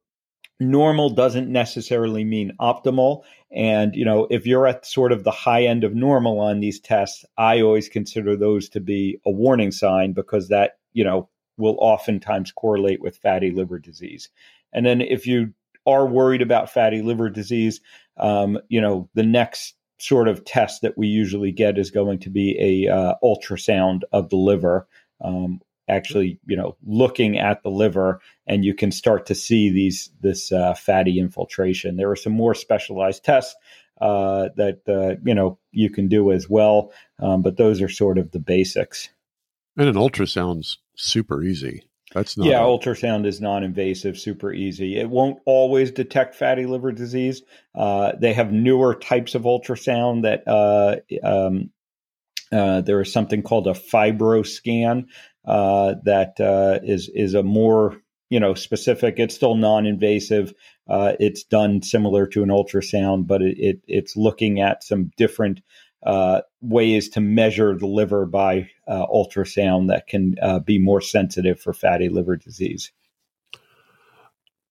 normal 0.60 1.08
doesn't 1.10 1.50
necessarily 1.50 2.22
mean 2.22 2.52
optimal 2.60 3.22
and 3.50 3.94
you 3.94 4.04
know 4.04 4.26
if 4.30 4.46
you're 4.46 4.66
at 4.66 4.84
sort 4.84 5.10
of 5.10 5.24
the 5.24 5.30
high 5.30 5.64
end 5.64 5.82
of 5.82 5.94
normal 5.94 6.38
on 6.38 6.60
these 6.60 6.78
tests 6.78 7.24
i 7.38 7.62
always 7.62 7.88
consider 7.88 8.36
those 8.36 8.68
to 8.68 8.78
be 8.78 9.18
a 9.24 9.30
warning 9.30 9.72
sign 9.72 10.12
because 10.12 10.48
that 10.48 10.72
you 10.92 11.02
know 11.02 11.26
will 11.56 11.78
oftentimes 11.80 12.52
correlate 12.52 13.00
with 13.00 13.16
fatty 13.16 13.50
liver 13.50 13.78
disease 13.78 14.28
and 14.74 14.84
then 14.84 15.00
if 15.00 15.26
you 15.26 15.50
are 15.86 16.06
worried 16.06 16.42
about 16.42 16.70
fatty 16.70 17.02
liver 17.02 17.28
disease 17.28 17.80
um, 18.18 18.58
you 18.68 18.80
know 18.80 19.08
the 19.14 19.22
next 19.22 19.74
sort 19.98 20.28
of 20.28 20.44
test 20.44 20.82
that 20.82 20.96
we 20.96 21.06
usually 21.06 21.52
get 21.52 21.78
is 21.78 21.90
going 21.90 22.18
to 22.18 22.30
be 22.30 22.56
a 22.58 22.92
uh, 22.92 23.14
ultrasound 23.22 24.02
of 24.12 24.30
the 24.30 24.36
liver 24.36 24.86
um, 25.22 25.60
actually 25.90 26.38
you 26.46 26.56
know 26.56 26.76
looking 26.84 27.38
at 27.38 27.62
the 27.62 27.70
liver 27.70 28.20
and 28.46 28.64
you 28.64 28.74
can 28.74 28.90
start 28.90 29.26
to 29.26 29.34
see 29.34 29.70
these 29.70 30.10
this 30.20 30.52
uh, 30.52 30.74
fatty 30.74 31.18
infiltration. 31.18 31.96
There 31.96 32.10
are 32.10 32.16
some 32.16 32.32
more 32.32 32.54
specialized 32.54 33.24
tests 33.24 33.54
uh, 34.00 34.48
that 34.56 34.80
uh, 34.88 35.20
you 35.24 35.34
know 35.34 35.58
you 35.72 35.90
can 35.90 36.08
do 36.08 36.32
as 36.32 36.48
well 36.48 36.92
um, 37.18 37.42
but 37.42 37.56
those 37.56 37.82
are 37.82 37.88
sort 37.88 38.18
of 38.18 38.30
the 38.30 38.38
basics. 38.38 39.10
And 39.76 39.88
an 39.88 39.96
ultrasound's 39.96 40.78
super 40.96 41.42
easy 41.42 41.84
that's 42.12 42.36
not 42.36 42.46
yeah 42.46 42.60
a- 42.60 42.66
ultrasound 42.66 43.26
is 43.26 43.40
non-invasive 43.40 44.18
super 44.18 44.52
easy 44.52 44.98
it 44.98 45.08
won't 45.08 45.38
always 45.46 45.90
detect 45.90 46.34
fatty 46.34 46.66
liver 46.66 46.92
disease 46.92 47.42
uh, 47.74 48.12
they 48.18 48.32
have 48.32 48.52
newer 48.52 48.94
types 48.94 49.34
of 49.34 49.42
ultrasound 49.42 50.22
that 50.22 50.46
uh, 50.46 50.96
um, 51.26 51.70
uh, 52.52 52.80
there 52.80 53.00
is 53.00 53.12
something 53.12 53.42
called 53.42 53.66
a 53.66 53.72
fibroscan 53.72 55.06
uh, 55.44 55.94
that 56.04 56.40
uh, 56.40 56.80
is 56.82 57.08
is 57.14 57.34
a 57.34 57.42
more 57.42 57.96
you 58.28 58.40
know 58.40 58.54
specific. 58.54 59.16
It's 59.18 59.34
still 59.34 59.56
non-invasive. 59.56 60.54
Uh, 60.88 61.12
it's 61.20 61.44
done 61.44 61.82
similar 61.82 62.26
to 62.28 62.42
an 62.42 62.48
ultrasound, 62.48 63.26
but 63.26 63.42
it, 63.42 63.58
it 63.58 63.80
it's 63.86 64.16
looking 64.16 64.60
at 64.60 64.82
some 64.82 65.10
different 65.16 65.60
uh, 66.02 66.40
ways 66.60 67.08
to 67.10 67.20
measure 67.20 67.76
the 67.76 67.86
liver 67.86 68.26
by 68.26 68.70
uh, 68.88 69.06
ultrasound 69.06 69.88
that 69.88 70.06
can 70.06 70.34
uh, 70.42 70.58
be 70.58 70.78
more 70.78 71.00
sensitive 71.00 71.60
for 71.60 71.72
fatty 71.72 72.08
liver 72.08 72.36
disease. 72.36 72.90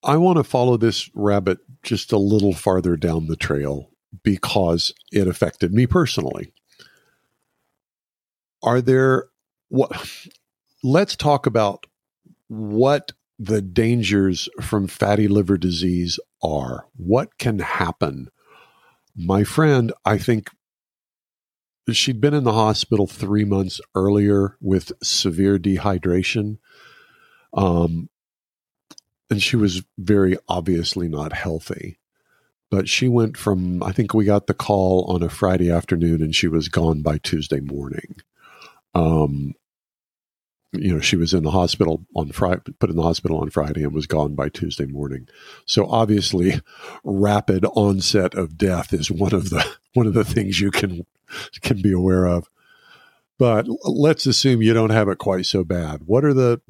I 0.02 0.16
want 0.16 0.38
to 0.38 0.44
follow 0.44 0.76
this 0.76 1.10
rabbit 1.14 1.58
just 1.82 2.12
a 2.12 2.18
little 2.18 2.54
farther 2.54 2.96
down 2.96 3.26
the 3.26 3.36
trail 3.36 3.90
because 4.22 4.92
it 5.12 5.28
affected 5.28 5.72
me 5.72 5.86
personally. 5.86 6.52
Are 8.62 8.80
there 8.80 9.26
what 9.68 9.90
let's 10.82 11.16
talk 11.16 11.46
about 11.46 11.86
what 12.48 13.12
the 13.40 13.62
dangers 13.62 14.50
from 14.60 14.86
fatty 14.86 15.26
liver 15.26 15.56
disease 15.56 16.20
are. 16.42 16.86
What 16.96 17.38
can 17.38 17.58
happen? 17.60 18.28
My 19.16 19.44
friend, 19.44 19.92
I 20.04 20.18
think 20.18 20.50
she'd 21.96 22.20
been 22.20 22.34
in 22.34 22.44
the 22.44 22.52
hospital 22.52 23.06
three 23.06 23.44
months 23.44 23.80
earlier 23.94 24.56
with 24.60 24.92
severe 25.02 25.58
dehydration. 25.58 26.58
Um, 27.52 28.08
and 29.30 29.42
she 29.42 29.56
was 29.56 29.82
very 29.98 30.36
obviously 30.48 31.08
not 31.08 31.32
healthy. 31.32 31.98
But 32.70 32.88
she 32.88 33.08
went 33.08 33.36
from, 33.36 33.82
I 33.82 33.92
think 33.92 34.14
we 34.14 34.24
got 34.24 34.46
the 34.46 34.54
call 34.54 35.04
on 35.08 35.22
a 35.22 35.28
Friday 35.28 35.70
afternoon 35.70 36.22
and 36.22 36.34
she 36.34 36.46
was 36.46 36.68
gone 36.68 37.02
by 37.02 37.18
Tuesday 37.18 37.60
morning. 37.60 38.16
Um, 38.94 39.54
you 40.72 40.94
know, 40.94 41.00
she 41.00 41.16
was 41.16 41.34
in 41.34 41.42
the 41.42 41.50
hospital 41.50 42.04
on 42.14 42.30
Friday, 42.30 42.72
put 42.78 42.90
in 42.90 42.96
the 42.96 43.02
hospital 43.02 43.40
on 43.40 43.50
Friday 43.50 43.82
and 43.82 43.92
was 43.92 44.06
gone 44.06 44.34
by 44.34 44.48
Tuesday 44.48 44.86
morning. 44.86 45.28
So 45.66 45.86
obviously, 45.86 46.60
rapid 47.02 47.64
onset 47.74 48.34
of 48.34 48.56
death 48.56 48.92
is 48.92 49.10
one 49.10 49.34
of 49.34 49.50
the 49.50 49.66
one 49.94 50.06
of 50.06 50.14
the 50.14 50.24
things 50.24 50.60
you 50.60 50.70
can 50.70 51.06
can 51.60 51.82
be 51.82 51.92
aware 51.92 52.26
of. 52.26 52.48
But 53.38 53.66
let's 53.84 54.26
assume 54.26 54.62
you 54.62 54.74
don't 54.74 54.90
have 54.90 55.08
it 55.08 55.18
quite 55.18 55.46
so 55.46 55.64
bad. 55.64 56.02
What 56.06 56.24
are 56.24 56.34
the 56.34 56.60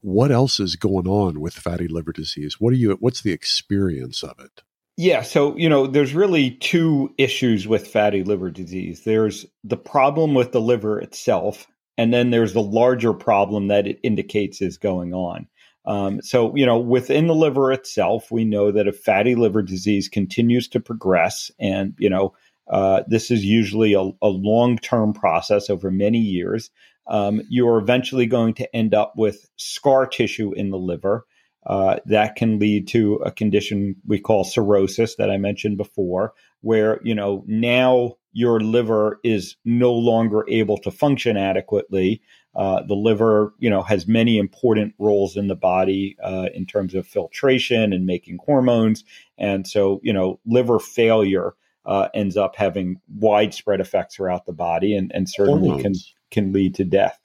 what 0.00 0.30
else 0.30 0.58
is 0.58 0.76
going 0.76 1.06
on 1.06 1.40
with 1.40 1.54
fatty 1.54 1.88
liver 1.88 2.12
disease? 2.12 2.60
What 2.60 2.72
are 2.72 2.76
you? 2.76 2.96
What's 3.00 3.22
the 3.22 3.32
experience 3.32 4.22
of 4.22 4.38
it? 4.38 4.62
Yeah, 4.96 5.22
so 5.22 5.56
you 5.56 5.68
know, 5.68 5.86
there's 5.86 6.14
really 6.14 6.52
two 6.52 7.14
issues 7.18 7.66
with 7.66 7.86
fatty 7.86 8.22
liver 8.22 8.50
disease. 8.50 9.04
There's 9.04 9.44
the 9.64 9.76
problem 9.76 10.34
with 10.34 10.52
the 10.52 10.60
liver 10.60 11.00
itself, 11.00 11.66
and 11.98 12.12
then 12.12 12.30
there's 12.30 12.52
the 12.52 12.62
larger 12.62 13.12
problem 13.12 13.68
that 13.68 13.86
it 13.86 14.00
indicates 14.02 14.60
is 14.60 14.78
going 14.78 15.14
on. 15.14 15.46
Um, 15.84 16.22
so, 16.22 16.54
you 16.54 16.64
know, 16.64 16.78
within 16.78 17.26
the 17.26 17.34
liver 17.34 17.72
itself, 17.72 18.30
we 18.30 18.44
know 18.44 18.70
that 18.70 18.86
if 18.86 19.00
fatty 19.00 19.34
liver 19.34 19.62
disease 19.62 20.08
continues 20.08 20.68
to 20.68 20.80
progress, 20.80 21.50
and, 21.58 21.94
you 21.98 22.08
know, 22.08 22.34
uh, 22.70 23.02
this 23.08 23.30
is 23.30 23.44
usually 23.44 23.94
a, 23.94 24.10
a 24.22 24.28
long 24.28 24.78
term 24.78 25.12
process 25.12 25.68
over 25.68 25.90
many 25.90 26.18
years, 26.18 26.70
um, 27.08 27.42
you're 27.48 27.78
eventually 27.78 28.26
going 28.26 28.54
to 28.54 28.76
end 28.76 28.94
up 28.94 29.14
with 29.16 29.48
scar 29.56 30.06
tissue 30.06 30.52
in 30.52 30.70
the 30.70 30.78
liver. 30.78 31.26
Uh, 31.64 31.98
that 32.06 32.34
can 32.34 32.58
lead 32.58 32.88
to 32.88 33.14
a 33.16 33.30
condition 33.30 33.94
we 34.04 34.18
call 34.18 34.42
cirrhosis 34.42 35.14
that 35.16 35.30
I 35.30 35.36
mentioned 35.36 35.76
before, 35.76 36.32
where, 36.60 37.00
you 37.04 37.14
know, 37.14 37.44
now 37.46 38.16
your 38.32 38.60
liver 38.60 39.20
is 39.22 39.56
no 39.64 39.92
longer 39.92 40.44
able 40.48 40.78
to 40.78 40.90
function 40.90 41.36
adequately. 41.36 42.22
Uh, 42.54 42.82
the 42.82 42.94
liver, 42.94 43.54
you 43.58 43.70
know, 43.70 43.82
has 43.82 44.06
many 44.06 44.38
important 44.38 44.94
roles 44.98 45.36
in 45.36 45.48
the 45.48 45.54
body 45.54 46.16
uh, 46.22 46.48
in 46.54 46.66
terms 46.66 46.94
of 46.94 47.06
filtration 47.06 47.92
and 47.92 48.04
making 48.06 48.38
hormones, 48.44 49.04
and 49.38 49.66
so 49.66 50.00
you 50.02 50.12
know, 50.12 50.38
liver 50.44 50.78
failure 50.78 51.54
uh, 51.86 52.08
ends 52.14 52.36
up 52.36 52.56
having 52.56 53.00
widespread 53.16 53.80
effects 53.80 54.16
throughout 54.16 54.46
the 54.46 54.52
body, 54.52 54.94
and, 54.94 55.10
and 55.14 55.28
certainly 55.28 55.70
hormones. 55.70 56.14
can 56.30 56.44
can 56.44 56.52
lead 56.52 56.74
to 56.74 56.84
death. 56.84 57.18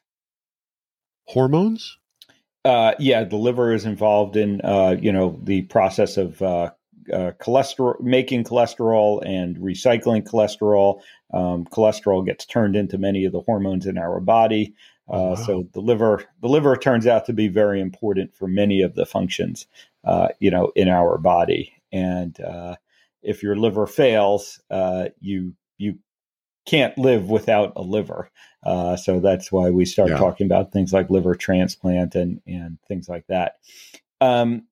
Hormones. 1.26 1.98
Uh, 2.64 2.94
yeah, 3.00 3.24
the 3.24 3.38
liver 3.38 3.74
is 3.74 3.86
involved 3.86 4.36
in 4.36 4.62
uh, 4.62 4.96
you 5.00 5.12
know 5.12 5.40
the 5.44 5.64
process 5.64 6.18
of 6.18 6.42
uh, 7.14 7.32
cholesterol, 7.40 8.00
making 8.02 8.44
cholesterol 8.44 9.26
and 9.26 9.58
recycling 9.58 10.24
cholesterol. 10.24 11.02
Um, 11.34 11.66
cholesterol 11.66 12.26
gets 12.26 12.46
turned 12.46 12.76
into 12.76 12.98
many 12.98 13.26
of 13.26 13.32
the 13.32 13.42
hormones 13.42 13.86
in 13.86 13.98
our 13.98 14.20
body. 14.20 14.74
Uh, 15.10 15.36
wow. 15.36 15.36
So 15.36 15.68
the 15.74 15.80
liver, 15.80 16.26
the 16.42 16.50
liver 16.50 16.76
turns 16.76 17.08
out 17.08 17.26
to 17.26 17.34
be 17.34 17.48
very 17.48 17.80
important 17.80 18.36
for 18.36 18.48
many 18.48 18.82
of 18.82 18.96
the 18.96 19.06
functions, 19.06 19.68
uh, 20.04 20.30
you 20.40 20.52
know, 20.52 20.72
in 20.76 20.90
our 20.90 21.18
body. 21.18 21.74
And 21.92 22.40
uh, 22.42 22.76
if 23.22 23.42
your 23.42 23.56
liver 23.56 23.88
fails, 23.88 24.62
uh, 24.70 25.10
you 25.20 25.54
you 25.78 26.00
can't 26.66 26.98
live 26.98 27.30
without 27.30 27.74
a 27.76 27.82
liver. 27.82 28.30
Uh, 28.64 28.98
so 28.98 29.20
that's 29.20 29.52
why 29.52 29.70
we 29.70 29.86
start 29.86 30.10
yeah. 30.10 30.18
talking 30.18 30.46
about 30.46 30.74
things 30.74 30.92
like 30.92 31.10
liver 31.10 31.36
transplant 31.36 32.16
and 32.16 32.42
and 32.46 32.78
things 32.88 33.08
like 33.08 33.26
that. 33.28 33.56
Um, 34.20 34.64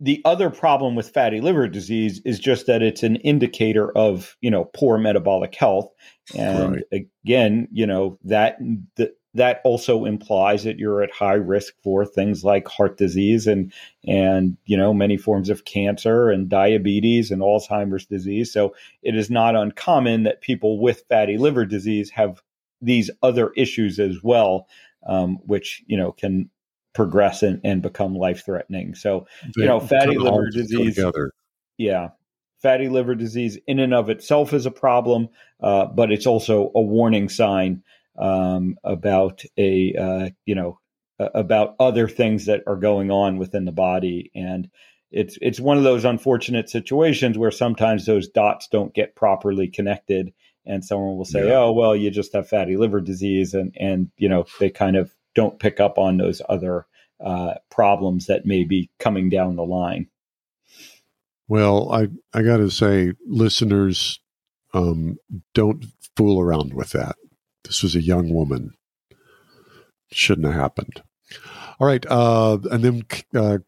the 0.00 0.20
other 0.24 0.50
problem 0.50 0.94
with 0.94 1.10
fatty 1.10 1.40
liver 1.40 1.68
disease 1.68 2.20
is 2.24 2.38
just 2.38 2.66
that 2.66 2.82
it's 2.82 3.02
an 3.02 3.16
indicator 3.16 3.96
of 3.96 4.36
you 4.40 4.50
know 4.50 4.64
poor 4.74 4.98
metabolic 4.98 5.54
health 5.54 5.88
and 6.36 6.82
right. 6.92 7.06
again 7.24 7.68
you 7.70 7.86
know 7.86 8.18
that 8.24 8.58
that 9.34 9.60
also 9.64 10.04
implies 10.04 10.62
that 10.64 10.78
you're 10.78 11.02
at 11.02 11.10
high 11.10 11.34
risk 11.34 11.74
for 11.82 12.06
things 12.06 12.44
like 12.44 12.66
heart 12.68 12.96
disease 12.96 13.46
and 13.46 13.72
and 14.06 14.56
you 14.64 14.76
know 14.76 14.92
many 14.92 15.16
forms 15.16 15.48
of 15.48 15.64
cancer 15.64 16.30
and 16.30 16.48
diabetes 16.48 17.30
and 17.30 17.42
alzheimer's 17.42 18.06
disease 18.06 18.52
so 18.52 18.74
it 19.02 19.14
is 19.14 19.30
not 19.30 19.56
uncommon 19.56 20.24
that 20.24 20.40
people 20.40 20.80
with 20.80 21.04
fatty 21.08 21.38
liver 21.38 21.64
disease 21.64 22.10
have 22.10 22.42
these 22.80 23.10
other 23.22 23.50
issues 23.56 23.98
as 23.98 24.22
well 24.22 24.66
um, 25.06 25.38
which 25.44 25.82
you 25.86 25.96
know 25.96 26.12
can 26.12 26.48
progress 26.94 27.42
and, 27.42 27.60
and 27.64 27.82
become 27.82 28.14
life 28.14 28.44
threatening. 28.44 28.94
So, 28.94 29.26
they 29.56 29.62
you 29.62 29.66
know, 29.66 29.80
fatty 29.80 30.18
liver 30.18 30.50
disease. 30.50 30.98
Yeah. 31.76 32.10
Fatty 32.62 32.88
liver 32.88 33.14
disease 33.14 33.58
in 33.66 33.78
and 33.78 33.92
of 33.92 34.08
itself 34.08 34.52
is 34.52 34.64
a 34.64 34.70
problem, 34.70 35.28
uh, 35.60 35.86
but 35.86 36.10
it's 36.10 36.26
also 36.26 36.70
a 36.74 36.80
warning 36.80 37.28
sign 37.28 37.82
um, 38.18 38.76
about 38.84 39.42
a, 39.58 39.94
uh, 39.94 40.30
you 40.46 40.54
know, 40.54 40.78
about 41.18 41.76
other 41.78 42.08
things 42.08 42.46
that 42.46 42.62
are 42.66 42.76
going 42.76 43.10
on 43.10 43.36
within 43.36 43.64
the 43.64 43.72
body. 43.72 44.30
And 44.34 44.70
it's, 45.10 45.38
it's 45.42 45.60
one 45.60 45.76
of 45.76 45.84
those 45.84 46.04
unfortunate 46.04 46.70
situations 46.70 47.36
where 47.36 47.50
sometimes 47.50 48.06
those 48.06 48.28
dots 48.28 48.68
don't 48.68 48.94
get 48.94 49.14
properly 49.14 49.68
connected 49.68 50.32
and 50.66 50.84
someone 50.84 51.16
will 51.16 51.24
say, 51.24 51.46
yeah. 51.46 51.58
"Oh, 51.58 51.72
well, 51.72 51.94
you 51.94 52.10
just 52.10 52.32
have 52.32 52.48
fatty 52.48 52.76
liver 52.76 53.00
disease," 53.00 53.54
and 53.54 53.76
and 53.78 54.10
you 54.16 54.28
know 54.28 54.46
they 54.60 54.70
kind 54.70 54.96
of 54.96 55.14
don't 55.34 55.58
pick 55.58 55.80
up 55.80 55.98
on 55.98 56.16
those 56.16 56.40
other 56.48 56.86
uh, 57.24 57.54
problems 57.70 58.26
that 58.26 58.46
may 58.46 58.64
be 58.64 58.90
coming 58.98 59.28
down 59.28 59.56
the 59.56 59.64
line. 59.64 60.08
Well, 61.48 61.92
I 61.92 62.08
I 62.32 62.42
got 62.42 62.58
to 62.58 62.70
say, 62.70 63.12
listeners, 63.26 64.20
um, 64.72 65.18
don't 65.52 65.84
fool 66.16 66.40
around 66.40 66.74
with 66.74 66.90
that. 66.90 67.16
This 67.64 67.82
was 67.82 67.94
a 67.94 68.02
young 68.02 68.32
woman. 68.32 68.74
Shouldn't 70.10 70.46
have 70.46 70.56
happened. 70.56 71.02
All 71.80 71.86
right, 71.86 72.04
uh, 72.08 72.58
and 72.70 72.82
then 72.84 73.02
uh, 73.34 73.58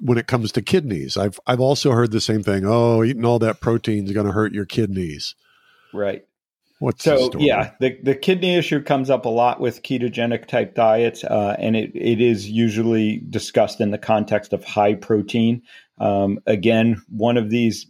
when 0.00 0.18
it 0.18 0.26
comes 0.26 0.52
to 0.52 0.62
kidneys, 0.62 1.16
I've 1.16 1.40
I've 1.46 1.60
also 1.60 1.92
heard 1.92 2.12
the 2.12 2.20
same 2.20 2.42
thing. 2.42 2.64
Oh, 2.64 3.02
eating 3.02 3.24
all 3.24 3.38
that 3.40 3.60
protein 3.60 4.04
is 4.04 4.12
going 4.12 4.26
to 4.26 4.32
hurt 4.32 4.52
your 4.52 4.66
kidneys. 4.66 5.34
Right. 5.92 6.27
What's 6.80 7.02
so 7.02 7.30
yeah, 7.38 7.72
the 7.80 7.98
the 8.02 8.14
kidney 8.14 8.54
issue 8.54 8.80
comes 8.80 9.10
up 9.10 9.24
a 9.24 9.28
lot 9.28 9.60
with 9.60 9.82
ketogenic 9.82 10.46
type 10.46 10.76
diets, 10.76 11.24
uh, 11.24 11.56
and 11.58 11.74
it, 11.74 11.90
it 11.94 12.20
is 12.20 12.48
usually 12.48 13.18
discussed 13.28 13.80
in 13.80 13.90
the 13.90 13.98
context 13.98 14.52
of 14.52 14.64
high 14.64 14.94
protein. 14.94 15.62
Um, 15.98 16.38
again, 16.46 17.02
one 17.08 17.36
of 17.36 17.50
these, 17.50 17.86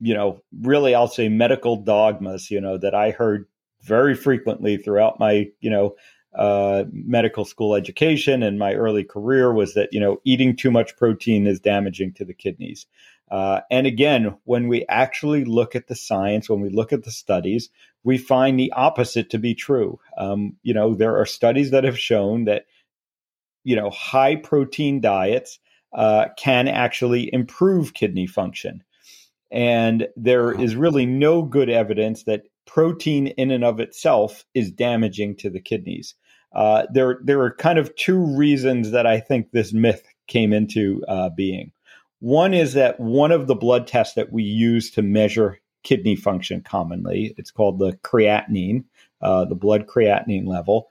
you 0.00 0.14
know, 0.14 0.42
really 0.60 0.92
I'll 0.92 1.06
say 1.06 1.28
medical 1.28 1.76
dogmas, 1.76 2.50
you 2.50 2.60
know, 2.60 2.78
that 2.78 2.96
I 2.96 3.12
heard 3.12 3.46
very 3.82 4.16
frequently 4.16 4.76
throughout 4.76 5.20
my, 5.20 5.46
you 5.60 5.70
know, 5.70 5.94
uh, 6.34 6.84
medical 6.92 7.44
school 7.44 7.74
education 7.74 8.42
and 8.42 8.58
my 8.58 8.72
early 8.74 9.04
career 9.04 9.52
was 9.52 9.74
that 9.74 9.92
you 9.92 10.00
know 10.00 10.18
eating 10.24 10.56
too 10.56 10.70
much 10.70 10.96
protein 10.96 11.46
is 11.46 11.60
damaging 11.60 12.12
to 12.14 12.24
the 12.24 12.34
kidneys. 12.34 12.86
Uh, 13.32 13.62
and 13.70 13.86
again, 13.86 14.36
when 14.44 14.68
we 14.68 14.84
actually 14.90 15.42
look 15.46 15.74
at 15.74 15.86
the 15.86 15.94
science, 15.94 16.50
when 16.50 16.60
we 16.60 16.68
look 16.68 16.92
at 16.92 17.04
the 17.04 17.10
studies, 17.10 17.70
we 18.04 18.18
find 18.18 18.60
the 18.60 18.70
opposite 18.72 19.30
to 19.30 19.38
be 19.38 19.54
true. 19.54 19.98
Um, 20.18 20.56
you 20.62 20.74
know, 20.74 20.94
there 20.94 21.16
are 21.16 21.24
studies 21.24 21.70
that 21.70 21.84
have 21.84 21.98
shown 21.98 22.44
that 22.44 22.66
you 23.64 23.74
know 23.74 23.88
high 23.88 24.36
protein 24.36 25.00
diets 25.00 25.58
uh, 25.94 26.26
can 26.36 26.68
actually 26.68 27.32
improve 27.32 27.94
kidney 27.94 28.26
function. 28.26 28.84
And 29.50 30.08
there 30.14 30.52
is 30.52 30.76
really 30.76 31.06
no 31.06 31.42
good 31.42 31.70
evidence 31.70 32.24
that 32.24 32.42
protein 32.66 33.28
in 33.28 33.50
and 33.50 33.64
of 33.64 33.80
itself 33.80 34.44
is 34.54 34.70
damaging 34.70 35.36
to 35.36 35.50
the 35.50 35.60
kidneys. 35.60 36.14
Uh, 36.54 36.84
there, 36.92 37.18
there 37.22 37.40
are 37.40 37.54
kind 37.54 37.78
of 37.78 37.94
two 37.96 38.24
reasons 38.36 38.90
that 38.90 39.06
I 39.06 39.20
think 39.20 39.50
this 39.50 39.72
myth 39.72 40.06
came 40.26 40.52
into 40.52 41.02
uh, 41.08 41.30
being. 41.30 41.72
One 42.22 42.54
is 42.54 42.74
that 42.74 43.00
one 43.00 43.32
of 43.32 43.48
the 43.48 43.56
blood 43.56 43.88
tests 43.88 44.14
that 44.14 44.32
we 44.32 44.44
use 44.44 44.92
to 44.92 45.02
measure 45.02 45.58
kidney 45.82 46.14
function 46.14 46.60
commonly, 46.60 47.34
it's 47.36 47.50
called 47.50 47.80
the 47.80 47.94
creatinine, 48.04 48.84
uh, 49.20 49.44
the 49.46 49.56
blood 49.56 49.88
creatinine 49.88 50.46
level, 50.46 50.88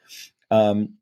um, 0.52 0.96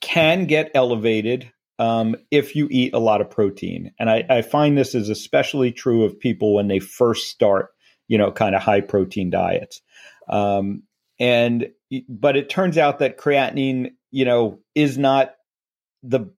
can 0.00 0.46
get 0.46 0.70
elevated 0.74 1.52
um, 1.78 2.16
if 2.30 2.56
you 2.56 2.66
eat 2.70 2.94
a 2.94 2.98
lot 2.98 3.20
of 3.20 3.28
protein. 3.28 3.92
And 3.98 4.08
I, 4.08 4.24
I, 4.30 4.40
find 4.40 4.78
this 4.78 4.94
is 4.94 5.10
especially 5.10 5.70
true 5.70 6.04
of 6.04 6.18
people 6.18 6.54
when 6.54 6.68
they 6.68 6.78
first 6.78 7.28
start, 7.28 7.74
you 8.08 8.16
know, 8.16 8.32
kind 8.32 8.54
of 8.54 8.62
high 8.62 8.80
protein 8.80 9.28
diets. 9.28 9.82
Um, 10.30 10.84
and 11.18 11.68
but 12.08 12.38
it 12.38 12.48
turns 12.48 12.78
out 12.78 13.00
that 13.00 13.18
creatinine, 13.18 13.92
you 14.10 14.24
know, 14.24 14.60
is 14.74 14.96
not 14.96 15.34
the 16.02 16.32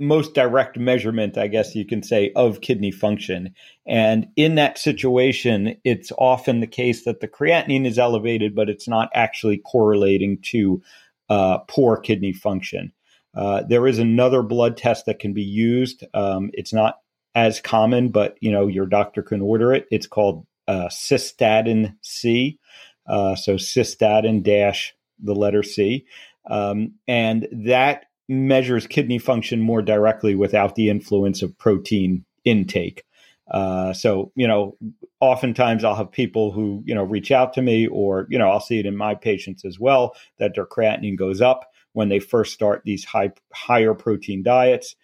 most 0.00 0.34
direct 0.34 0.78
measurement, 0.78 1.36
I 1.36 1.46
guess 1.46 1.74
you 1.74 1.84
can 1.84 2.02
say, 2.02 2.32
of 2.34 2.62
kidney 2.62 2.90
function. 2.90 3.54
And 3.86 4.28
in 4.34 4.54
that 4.54 4.78
situation, 4.78 5.76
it's 5.84 6.10
often 6.18 6.60
the 6.60 6.66
case 6.66 7.04
that 7.04 7.20
the 7.20 7.28
creatinine 7.28 7.86
is 7.86 7.98
elevated, 7.98 8.54
but 8.54 8.70
it's 8.70 8.88
not 8.88 9.10
actually 9.14 9.58
correlating 9.58 10.38
to 10.46 10.82
uh, 11.28 11.58
poor 11.68 11.96
kidney 11.96 12.32
function. 12.32 12.92
Uh, 13.34 13.62
there 13.68 13.86
is 13.86 13.98
another 13.98 14.42
blood 14.42 14.76
test 14.76 15.06
that 15.06 15.20
can 15.20 15.32
be 15.32 15.42
used. 15.42 16.04
Um, 16.14 16.50
it's 16.54 16.72
not 16.72 16.98
as 17.34 17.60
common, 17.60 18.08
but 18.08 18.36
you 18.40 18.50
know 18.50 18.66
your 18.66 18.86
doctor 18.86 19.22
can 19.22 19.40
order 19.40 19.72
it. 19.72 19.86
It's 19.90 20.06
called 20.06 20.46
uh, 20.66 20.88
cystatin 20.88 21.94
C. 22.02 22.58
Uh, 23.06 23.36
so 23.36 23.54
cystatin 23.54 24.42
dash 24.42 24.94
the 25.22 25.34
letter 25.34 25.62
C, 25.62 26.06
um, 26.48 26.94
and 27.06 27.46
that 27.52 28.06
measures 28.30 28.86
kidney 28.86 29.18
function 29.18 29.60
more 29.60 29.82
directly 29.82 30.36
without 30.36 30.76
the 30.76 30.88
influence 30.88 31.42
of 31.42 31.58
protein 31.58 32.24
intake. 32.44 33.04
Uh, 33.50 33.92
so 33.92 34.30
you 34.36 34.46
know, 34.46 34.76
oftentimes 35.18 35.82
I'll 35.82 35.96
have 35.96 36.12
people 36.12 36.52
who 36.52 36.82
you 36.86 36.94
know 36.94 37.02
reach 37.02 37.32
out 37.32 37.52
to 37.54 37.62
me, 37.62 37.88
or 37.88 38.26
you 38.30 38.38
know, 38.38 38.48
I'll 38.48 38.60
see 38.60 38.78
it 38.78 38.86
in 38.86 38.96
my 38.96 39.16
patients 39.16 39.64
as 39.64 39.80
well 39.80 40.14
that 40.38 40.54
their 40.54 40.66
creatinine 40.66 41.18
goes 41.18 41.40
up 41.40 41.72
when 41.92 42.08
they 42.08 42.20
first 42.20 42.54
start 42.54 42.82
these 42.84 43.04
high 43.04 43.32
higher 43.52 43.94
protein 43.94 44.44
diets. 44.44 44.94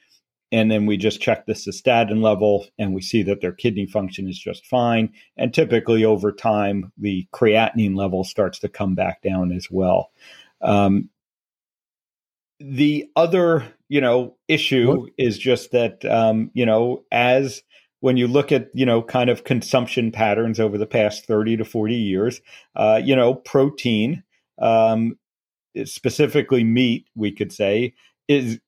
And 0.52 0.70
then 0.70 0.86
we 0.86 0.96
just 0.96 1.20
check 1.20 1.44
the 1.44 1.54
cystatin 1.54 2.22
level 2.22 2.66
and 2.78 2.94
we 2.94 3.02
see 3.02 3.24
that 3.24 3.40
their 3.40 3.50
kidney 3.50 3.84
function 3.84 4.28
is 4.28 4.38
just 4.38 4.64
fine. 4.64 5.12
And 5.36 5.52
typically 5.52 6.04
over 6.04 6.30
time 6.30 6.92
the 6.96 7.26
creatinine 7.32 7.96
level 7.96 8.22
starts 8.22 8.60
to 8.60 8.68
come 8.68 8.94
back 8.94 9.22
down 9.22 9.50
as 9.50 9.66
well. 9.68 10.12
Um, 10.62 11.10
the 12.61 13.11
other 13.16 13.66
you 13.88 14.01
know 14.01 14.37
issue 14.49 15.01
what? 15.01 15.11
is 15.19 15.38
just 15.38 15.73
that 15.73 16.05
um, 16.05 16.51
you 16.55 16.66
know 16.66 17.05
as 17.12 17.62
when 18.01 18.16
you 18.16 18.27
look 18.27 18.53
at 18.53 18.69
you 18.75 18.87
know 18.87 19.03
kind 19.03 19.31
of 19.31 19.45
consumption 19.45 20.11
patterns 20.11 20.61
over 20.61 20.79
the 20.79 20.87
past 20.87 21.27
30 21.27 21.59
to 21.59 21.64
40 21.64 21.95
years 21.95 22.40
uh, 22.77 23.01
you 23.03 23.14
know 23.14 23.35
protein 23.35 24.23
um, 24.61 25.19
specifically 25.85 26.64
meat 26.64 27.07
we 27.14 27.31
could 27.31 27.53
say 27.53 27.95
is 28.29 28.59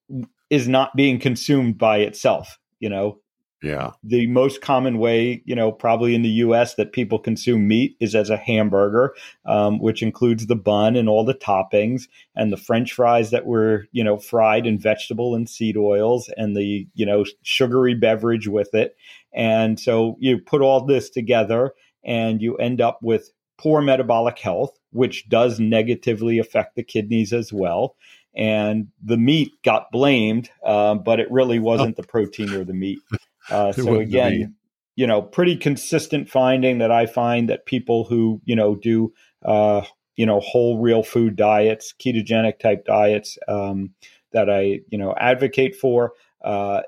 is 0.51 0.69
not 0.69 0.95
being 0.97 1.19
consumed 1.19 1.79
by 1.79 1.99
itself 1.99 2.59
you 2.81 2.89
know 2.89 3.19
yeah. 3.63 3.91
The 4.05 4.27
most 4.29 4.61
common 4.61 4.99
way 4.99 5.43
you 5.45 5.55
know 5.55 5.73
probably 5.73 6.15
in 6.15 6.23
the 6.23 6.31
us 6.31 6.75
that 6.75 6.93
people 6.93 7.19
consume 7.19 7.67
meat 7.67 7.97
is 8.01 8.15
as 8.15 8.31
a 8.31 8.37
hamburger 8.37 9.15
um, 9.47 9.79
which 9.81 10.03
includes 10.03 10.47
the 10.47 10.57
bun 10.57 10.97
and 10.97 11.09
all 11.09 11.25
the 11.25 11.35
toppings 11.35 12.09
and 12.37 12.53
the 12.53 12.57
french 12.57 12.93
fries 12.93 13.31
that 13.31 13.47
were 13.47 13.87
you 13.93 14.05
know 14.05 14.17
fried 14.17 14.67
in 14.67 14.79
vegetable 14.79 15.35
and 15.35 15.49
seed 15.49 15.77
oils 15.77 16.31
and 16.37 16.57
the 16.57 16.87
you 16.95 17.07
know 17.07 17.25
sugary 17.43 17.95
beverage 17.95 18.49
with 18.49 18.75
it. 18.75 18.97
And 19.33 19.79
so 19.79 20.17
you 20.19 20.39
put 20.39 20.63
all 20.63 20.85
this 20.85 21.11
together 21.11 21.73
and 22.05 22.41
you 22.41 22.57
end 22.57 22.81
up 22.81 22.99
with 23.03 23.31
poor 23.59 23.81
metabolic 23.81 24.39
health 24.39 24.79
which 24.91 25.29
does 25.29 25.61
negatively 25.61 26.39
affect 26.39 26.77
the 26.77 26.83
kidneys 26.83 27.33
as 27.33 27.53
well. 27.53 27.97
And 28.35 28.89
the 29.03 29.17
meat 29.17 29.53
got 29.65 29.91
blamed, 29.91 30.51
uh, 30.65 30.95
but 30.95 31.19
it 31.19 31.31
really 31.31 31.59
wasn't 31.59 31.97
the 31.97 32.03
protein 32.03 32.53
or 32.53 32.65
the 32.65 32.75
meat. 32.75 33.01
Uh, 33.51 33.73
so 33.73 33.97
again, 33.97 34.55
you 34.97 35.07
know, 35.07 35.23
pretty 35.23 35.57
consistent 35.57 36.29
finding 36.29 36.79
that 36.79 36.91
I 36.91 37.07
find 37.07 37.49
that 37.49 37.67
people 37.67 38.05
who 38.05 38.41
you 38.45 38.57
know 38.57 38.75
do 38.75 39.13
uh, 39.45 39.83
you 40.17 40.27
know 40.27 40.41
whole 40.41 40.81
real 40.81 41.03
food 41.03 41.37
diets, 41.37 41.95
ketogenic 41.99 42.59
type 42.59 42.85
diets 42.85 43.39
um, 43.47 43.95
that 44.33 44.51
I 44.51 44.81
you 44.89 44.99
know 44.99 45.15
advocate 45.19 45.77
for. 45.77 46.13
Uh, 46.43 46.83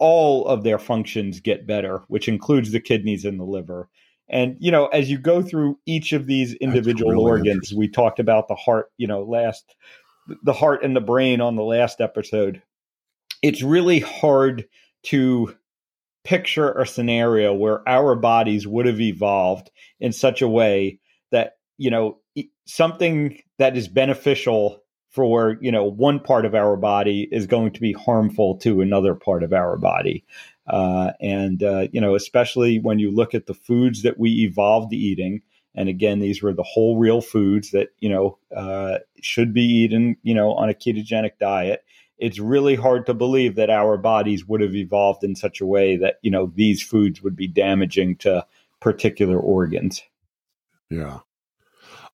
all 0.00 0.46
of 0.46 0.64
their 0.64 0.78
functions 0.78 1.40
get 1.40 1.66
better, 1.66 2.02
which 2.08 2.28
includes 2.28 2.72
the 2.72 2.80
kidneys 2.80 3.24
and 3.24 3.38
the 3.38 3.44
liver. 3.44 3.88
And 4.28 4.56
you 4.58 4.70
know, 4.70 4.86
as 4.86 5.10
you 5.10 5.18
go 5.18 5.42
through 5.42 5.78
each 5.86 6.12
of 6.12 6.26
these 6.26 6.54
individual 6.54 7.12
really 7.12 7.24
organs, 7.24 7.72
we 7.72 7.88
talked 7.88 8.18
about 8.18 8.48
the 8.48 8.54
heart, 8.54 8.90
you 8.96 9.06
know, 9.06 9.22
last 9.22 9.76
the 10.42 10.52
heart 10.52 10.82
and 10.82 10.96
the 10.96 11.00
brain 11.00 11.40
on 11.40 11.56
the 11.56 11.62
last 11.62 12.00
episode, 12.00 12.62
it's 13.42 13.62
really 13.62 14.00
hard 14.00 14.66
to 15.04 15.54
picture 16.24 16.72
a 16.72 16.86
scenario 16.86 17.52
where 17.54 17.86
our 17.88 18.16
bodies 18.16 18.66
would 18.66 18.86
have 18.86 19.00
evolved 19.00 19.70
in 20.00 20.12
such 20.12 20.42
a 20.42 20.48
way 20.48 20.98
that, 21.30 21.58
you 21.78 21.90
know, 21.90 22.18
something 22.66 23.40
that 23.58 23.76
is 23.76 23.88
beneficial 23.88 24.82
for, 25.10 25.58
you 25.60 25.70
know, 25.70 25.84
one 25.84 26.18
part 26.18 26.44
of 26.44 26.54
our 26.54 26.76
body 26.76 27.28
is 27.30 27.46
going 27.46 27.70
to 27.72 27.80
be 27.80 27.92
harmful 27.92 28.56
to 28.56 28.80
another 28.80 29.14
part 29.14 29.44
of 29.44 29.52
our 29.52 29.76
body. 29.76 30.24
Uh, 30.66 31.12
and, 31.20 31.62
uh, 31.62 31.86
you 31.92 32.00
know, 32.00 32.14
especially 32.14 32.78
when 32.78 32.98
you 32.98 33.10
look 33.10 33.34
at 33.34 33.46
the 33.46 33.54
foods 33.54 34.02
that 34.02 34.18
we 34.18 34.30
evolved 34.42 34.92
eating, 34.92 35.42
and 35.74 35.88
again, 35.88 36.20
these 36.20 36.42
were 36.42 36.52
the 36.52 36.62
whole 36.62 36.98
real 36.98 37.20
foods 37.20 37.70
that, 37.72 37.88
you 37.98 38.08
know, 38.08 38.38
uh, 38.56 38.98
should 39.20 39.52
be 39.52 39.62
eaten, 39.62 40.16
you 40.22 40.34
know, 40.34 40.52
on 40.54 40.68
a 40.68 40.74
ketogenic 40.74 41.38
diet. 41.38 41.84
It's 42.18 42.38
really 42.38 42.76
hard 42.76 43.06
to 43.06 43.14
believe 43.14 43.56
that 43.56 43.70
our 43.70 43.96
bodies 43.96 44.46
would 44.46 44.60
have 44.60 44.74
evolved 44.74 45.24
in 45.24 45.34
such 45.34 45.60
a 45.60 45.66
way 45.66 45.96
that, 45.96 46.16
you 46.22 46.30
know, 46.30 46.52
these 46.54 46.82
foods 46.82 47.22
would 47.22 47.36
be 47.36 47.48
damaging 47.48 48.16
to 48.18 48.46
particular 48.80 49.38
organs. 49.38 50.02
Yeah. 50.90 51.20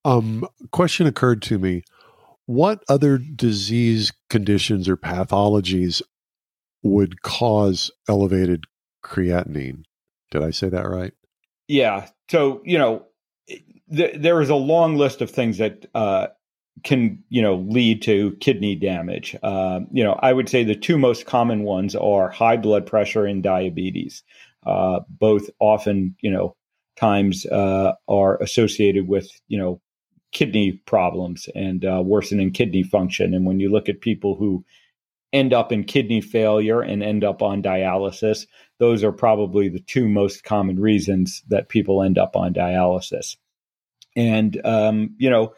Um, 0.05 0.49
question 0.73 1.07
occurred 1.07 1.43
to 1.43 1.59
me. 1.59 1.83
What 2.47 2.83
other 2.89 3.19
disease 3.19 4.13
conditions 4.29 4.89
or 4.89 4.97
pathologies 4.97 6.03
would 6.83 7.23
cause 7.23 7.91
elevated 8.09 8.65
creatinine? 9.05 9.85
Did 10.31 10.43
I 10.43 10.51
say 10.51 10.69
that 10.69 10.89
right? 10.89 11.13
Yeah. 11.69 12.09
So, 12.31 12.63
you 12.65 12.79
know, 12.79 13.07
there 13.89 14.41
is 14.41 14.51
a 14.51 14.55
long 14.55 14.97
list 14.97 15.21
of 15.21 15.31
things 15.31 15.59
that 15.59 15.87
uh, 15.95 16.29
can 16.85 17.23
you 17.29 17.43
know 17.43 17.57
lead 17.57 18.03
to 18.03 18.33
kidney 18.41 18.75
damage. 18.75 19.37
Uh, 19.43 19.81
you 19.93 20.05
know, 20.05 20.19
I 20.23 20.33
would 20.33 20.49
say 20.49 20.65
the 20.65 20.75
two 20.75 20.99
most 20.99 21.27
common 21.27 21.63
ones 21.63 21.95
are 21.95 22.31
high 22.31 22.57
blood 22.57 22.87
pressure 22.87 23.25
and 23.25 23.43
diabetes. 23.43 24.23
Uh, 24.67 25.01
both 25.09 25.49
often, 25.59 26.15
you 26.21 26.31
know, 26.31 26.55
times 26.97 27.47
uh, 27.47 27.93
are 28.09 28.37
associated 28.43 29.09
with 29.09 29.31
you 29.49 29.59
know 29.59 29.81
kidney 30.33 30.73
problems 30.87 31.49
and 31.55 31.85
uh, 31.85 32.03
worsening 32.05 32.53
kidney 32.53 32.83
function. 32.83 33.35
And 33.35 33.47
when 33.47 33.59
you 33.59 33.71
look 33.71 33.89
at 33.89 34.01
people 34.01 34.37
who 34.37 34.65
end 35.33 35.53
up 35.53 35.73
in 35.73 35.85
kidney 35.85 36.21
failure 36.21 36.81
and 36.81 37.03
end 37.03 37.25
up 37.25 37.43
on 37.43 37.63
dialysis, 37.63 38.47
those 38.79 39.03
are 39.03 39.13
probably 39.13 39.69
the 39.69 39.81
two 39.81 40.09
most 40.09 40.45
common 40.45 40.79
reasons 40.79 41.43
that 41.49 41.69
people 41.69 42.03
end 42.03 42.19
up 42.19 42.37
on 42.37 42.55
dialysis. 42.55 43.37
And 44.17 44.61
um, 44.65 45.15
you 45.19 45.31
know 45.31 45.55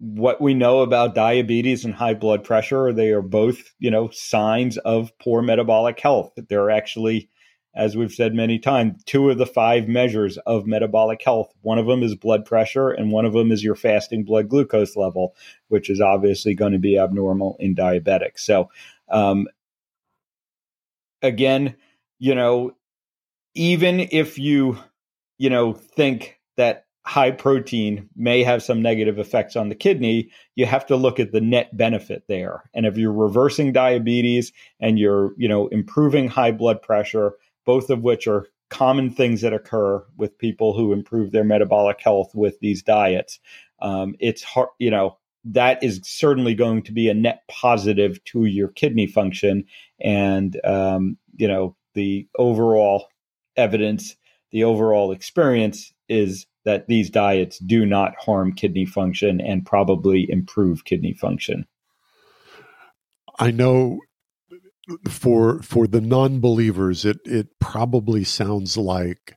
what 0.00 0.40
we 0.40 0.54
know 0.54 0.80
about 0.80 1.14
diabetes 1.14 1.84
and 1.84 1.94
high 1.94 2.14
blood 2.14 2.42
pressure, 2.42 2.92
they 2.92 3.10
are 3.10 3.22
both 3.22 3.74
you 3.78 3.90
know 3.90 4.10
signs 4.10 4.78
of 4.78 5.16
poor 5.18 5.42
metabolic 5.42 6.00
health. 6.00 6.32
They're 6.48 6.70
actually 6.70 7.28
as 7.74 7.96
we've 7.96 8.12
said 8.12 8.34
many 8.34 8.58
times, 8.58 9.02
two 9.04 9.30
of 9.30 9.38
the 9.38 9.46
five 9.46 9.86
measures 9.86 10.38
of 10.38 10.66
metabolic 10.66 11.22
health. 11.24 11.52
One 11.62 11.78
of 11.78 11.86
them 11.86 12.02
is 12.02 12.16
blood 12.16 12.44
pressure, 12.44 12.90
and 12.90 13.12
one 13.12 13.24
of 13.24 13.32
them 13.32 13.52
is 13.52 13.62
your 13.62 13.76
fasting 13.76 14.24
blood 14.24 14.48
glucose 14.48 14.96
level, 14.96 15.36
which 15.68 15.88
is 15.88 16.00
obviously 16.00 16.54
going 16.54 16.72
to 16.72 16.78
be 16.78 16.98
abnormal 16.98 17.56
in 17.60 17.76
diabetics. 17.76 18.40
So, 18.40 18.70
um, 19.08 19.46
again, 21.22 21.76
you 22.18 22.34
know, 22.34 22.72
even 23.54 24.00
if 24.00 24.38
you, 24.38 24.78
you 25.38 25.50
know, 25.50 25.72
think 25.72 26.40
that 26.56 26.86
high 27.06 27.30
protein 27.30 28.08
may 28.14 28.42
have 28.42 28.62
some 28.62 28.82
negative 28.82 29.18
effects 29.18 29.56
on 29.56 29.68
the 29.68 29.74
kidney, 29.74 30.30
you 30.54 30.66
have 30.66 30.86
to 30.86 30.96
look 30.96 31.18
at 31.18 31.32
the 31.32 31.40
net 31.40 31.74
benefit 31.76 32.24
there. 32.28 32.68
And 32.74 32.86
if 32.86 32.96
you're 32.96 33.12
reversing 33.12 33.72
diabetes 33.72 34.52
and 34.80 34.98
you're, 34.98 35.32
you 35.36 35.48
know, 35.48 35.68
improving 35.68 36.28
high 36.28 36.52
blood 36.52 36.82
pressure, 36.82 37.32
both 37.64 37.90
of 37.90 38.02
which 38.02 38.26
are 38.26 38.48
common 38.68 39.10
things 39.10 39.40
that 39.40 39.52
occur 39.52 40.04
with 40.16 40.38
people 40.38 40.74
who 40.74 40.92
improve 40.92 41.32
their 41.32 41.44
metabolic 41.44 42.00
health 42.00 42.30
with 42.34 42.58
these 42.60 42.82
diets. 42.82 43.40
Um, 43.80 44.14
it's 44.20 44.42
hard, 44.42 44.68
you 44.78 44.90
know, 44.90 45.16
that 45.44 45.82
is 45.82 46.00
certainly 46.04 46.54
going 46.54 46.82
to 46.82 46.92
be 46.92 47.08
a 47.08 47.14
net 47.14 47.42
positive 47.48 48.22
to 48.24 48.44
your 48.44 48.68
kidney 48.68 49.06
function. 49.06 49.64
And, 50.00 50.60
um, 50.64 51.16
you 51.36 51.48
know, 51.48 51.76
the 51.94 52.28
overall 52.38 53.08
evidence, 53.56 54.16
the 54.52 54.64
overall 54.64 55.12
experience 55.12 55.92
is 56.08 56.46
that 56.64 56.86
these 56.86 57.10
diets 57.10 57.58
do 57.58 57.86
not 57.86 58.14
harm 58.18 58.52
kidney 58.52 58.86
function 58.86 59.40
and 59.40 59.64
probably 59.64 60.30
improve 60.30 60.84
kidney 60.84 61.14
function. 61.14 61.66
I 63.38 63.50
know 63.50 64.00
for 65.08 65.62
for 65.62 65.86
the 65.86 66.00
non-believers 66.00 67.04
it 67.04 67.18
it 67.24 67.58
probably 67.60 68.24
sounds 68.24 68.76
like 68.76 69.36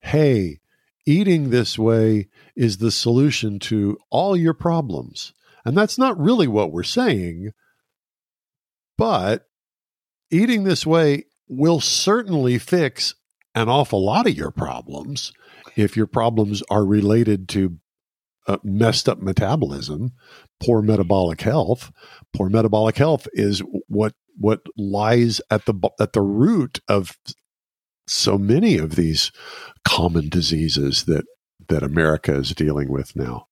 hey 0.00 0.58
eating 1.04 1.50
this 1.50 1.78
way 1.78 2.28
is 2.56 2.78
the 2.78 2.90
solution 2.90 3.58
to 3.58 3.98
all 4.10 4.36
your 4.36 4.54
problems 4.54 5.34
and 5.64 5.76
that's 5.76 5.98
not 5.98 6.18
really 6.18 6.48
what 6.48 6.72
we're 6.72 6.82
saying 6.82 7.50
but 8.96 9.46
eating 10.30 10.64
this 10.64 10.86
way 10.86 11.24
will 11.48 11.80
certainly 11.80 12.58
fix 12.58 13.14
an 13.54 13.68
awful 13.68 14.02
lot 14.02 14.26
of 14.26 14.36
your 14.36 14.50
problems 14.50 15.32
if 15.76 15.96
your 15.96 16.06
problems 16.06 16.62
are 16.70 16.84
related 16.84 17.48
to 17.50 17.78
uh, 18.46 18.58
messed 18.62 19.08
up 19.08 19.20
metabolism, 19.20 20.12
poor 20.60 20.82
metabolic 20.82 21.40
health. 21.40 21.90
Poor 22.32 22.48
metabolic 22.48 22.96
health 22.96 23.26
is 23.32 23.62
what 23.88 24.14
what 24.36 24.60
lies 24.76 25.40
at 25.50 25.64
the 25.64 25.74
at 26.00 26.12
the 26.12 26.20
root 26.20 26.80
of 26.88 27.16
so 28.06 28.36
many 28.36 28.76
of 28.76 28.96
these 28.96 29.32
common 29.84 30.28
diseases 30.28 31.04
that 31.04 31.24
that 31.68 31.82
America 31.82 32.34
is 32.34 32.54
dealing 32.54 32.90
with 32.90 33.16
now. 33.16 33.46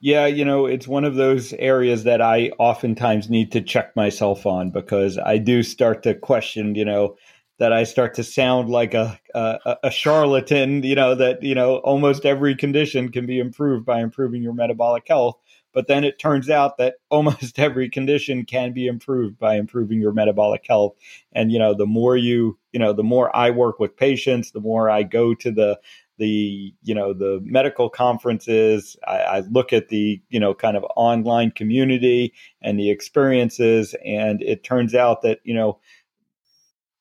Yeah, 0.00 0.26
you 0.26 0.44
know, 0.44 0.66
it's 0.66 0.88
one 0.88 1.04
of 1.04 1.14
those 1.14 1.52
areas 1.52 2.02
that 2.02 2.20
I 2.20 2.50
oftentimes 2.58 3.30
need 3.30 3.52
to 3.52 3.60
check 3.60 3.94
myself 3.94 4.46
on 4.46 4.70
because 4.70 5.16
I 5.16 5.38
do 5.38 5.62
start 5.62 6.02
to 6.02 6.14
question, 6.16 6.74
you 6.74 6.84
know, 6.84 7.14
that 7.58 7.72
I 7.72 7.84
start 7.84 8.14
to 8.14 8.24
sound 8.24 8.70
like 8.70 8.94
a, 8.94 9.18
a, 9.34 9.76
a 9.84 9.90
charlatan, 9.90 10.82
you 10.82 10.94
know, 10.94 11.14
that, 11.14 11.42
you 11.42 11.54
know, 11.54 11.76
almost 11.78 12.24
every 12.24 12.56
condition 12.56 13.10
can 13.10 13.26
be 13.26 13.38
improved 13.38 13.84
by 13.84 14.00
improving 14.00 14.42
your 14.42 14.54
metabolic 14.54 15.04
health. 15.06 15.36
But 15.72 15.86
then 15.86 16.04
it 16.04 16.18
turns 16.18 16.50
out 16.50 16.76
that 16.78 16.96
almost 17.10 17.58
every 17.58 17.88
condition 17.88 18.44
can 18.44 18.72
be 18.72 18.86
improved 18.86 19.38
by 19.38 19.56
improving 19.56 20.00
your 20.00 20.12
metabolic 20.12 20.64
health. 20.68 20.96
And, 21.32 21.52
you 21.52 21.58
know, 21.58 21.74
the 21.74 21.86
more 21.86 22.16
you, 22.16 22.58
you 22.72 22.80
know, 22.80 22.92
the 22.92 23.04
more 23.04 23.34
I 23.36 23.50
work 23.50 23.78
with 23.78 23.96
patients, 23.96 24.50
the 24.50 24.60
more 24.60 24.90
I 24.90 25.02
go 25.02 25.34
to 25.34 25.50
the, 25.50 25.78
the, 26.18 26.74
you 26.82 26.94
know, 26.94 27.12
the 27.12 27.40
medical 27.42 27.88
conferences, 27.88 28.96
I, 29.06 29.18
I 29.18 29.40
look 29.50 29.72
at 29.72 29.88
the, 29.88 30.20
you 30.28 30.38
know, 30.38 30.54
kind 30.54 30.76
of 30.76 30.84
online 30.94 31.50
community 31.50 32.32
and 32.60 32.78
the 32.78 32.90
experiences. 32.90 33.94
And 34.04 34.42
it 34.42 34.62
turns 34.62 34.94
out 34.94 35.22
that, 35.22 35.40
you 35.44 35.54
know, 35.54 35.78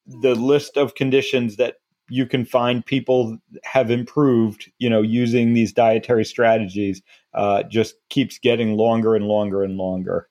the 0.06 0.36
list 0.36 0.78
of 0.78 0.96
conditions 0.96 1.58
that 1.58 1.76
you 2.10 2.26
can 2.26 2.44
find 2.44 2.86
people 2.86 3.38
have 3.64 3.90
improved, 3.90 4.70
you 4.80 4.90
know, 4.90 5.02
using 5.02 5.54
these 5.54 5.72
dietary 5.72 6.26
strategies, 6.26 7.02
uh, 7.34 7.64
just 7.64 7.96
keeps 8.10 8.38
getting 8.38 8.76
longer 8.76 9.16
and 9.16 9.26
longer 9.26 9.64
and 9.64 9.78
longer. 9.78 10.28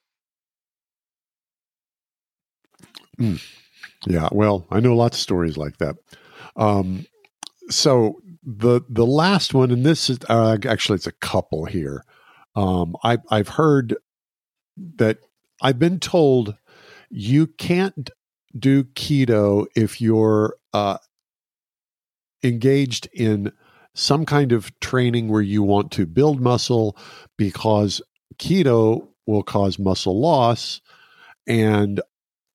Mm. 3.19 3.43
Yeah, 4.07 4.29
well, 4.33 4.67
I 4.71 4.81
know 4.81 4.95
lots 4.95 5.17
of 5.17 5.23
stories 5.23 5.57
like 5.57 5.79
that. 5.79 5.97
Um, 6.57 7.07
so 7.69 8.21
the 8.43 8.81
the 8.89 9.07
last 9.07 9.55
one, 9.55 9.71
and 9.71 9.85
this 9.85 10.11
is 10.11 10.19
uh, 10.29 10.59
actually 10.67 10.97
it's 10.97 11.07
a 11.07 11.13
couple 11.13 11.67
here. 11.67 12.05
Um, 12.57 12.97
I, 13.05 13.19
I've 13.31 13.49
heard 13.49 13.97
that 14.97 15.19
I've 15.63 15.79
been 15.79 16.01
told 16.01 16.57
you 17.11 17.47
can't 17.47 18.11
do 18.59 18.85
keto 18.85 19.67
if 19.77 20.01
you're 20.01 20.57
uh, 20.73 20.99
engaged 22.43 23.09
in 23.13 23.53
some 23.95 24.25
kind 24.25 24.53
of 24.53 24.79
training 24.81 25.29
where 25.29 25.43
you 25.43 25.63
want 25.63 25.91
to 25.93 26.07
build 26.07 26.41
muscle 26.41 26.97
because 27.37 28.01
keto 28.39 29.09
will 29.27 29.43
cause 29.43 29.79
muscle 29.79 30.21
loss 30.21 30.81
and 31.47 32.01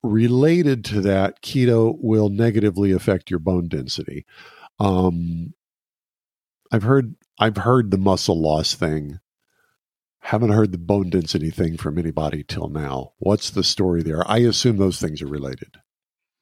related 0.04 0.86
to 0.86 1.02
that 1.02 1.42
keto 1.42 1.96
will 2.00 2.30
negatively 2.30 2.92
affect 2.92 3.30
your 3.30 3.40
bone 3.40 3.68
density. 3.68 4.26
Um, 4.80 5.54
i've 6.72 6.84
heard 6.84 7.16
i've 7.40 7.58
heard 7.58 7.92
the 7.92 7.98
muscle 7.98 8.40
loss 8.40 8.74
thing. 8.74 9.20
Haven't 10.20 10.52
heard 10.52 10.72
the 10.72 10.80
bone 10.80 11.12
density 11.12 11.52
thing 11.52 11.78
from 11.78 12.00
anybody 12.00 12.44
till 12.44 12.68
now. 12.68 13.14
What's 13.20 13.52
the 13.52 13.64
story 13.64 14.02
there? 14.02 14.28
I 14.28 14.40
assume 14.40 14.78
those 14.78 15.00
things 15.00 15.22
are 15.22 15.28
related 15.28 15.78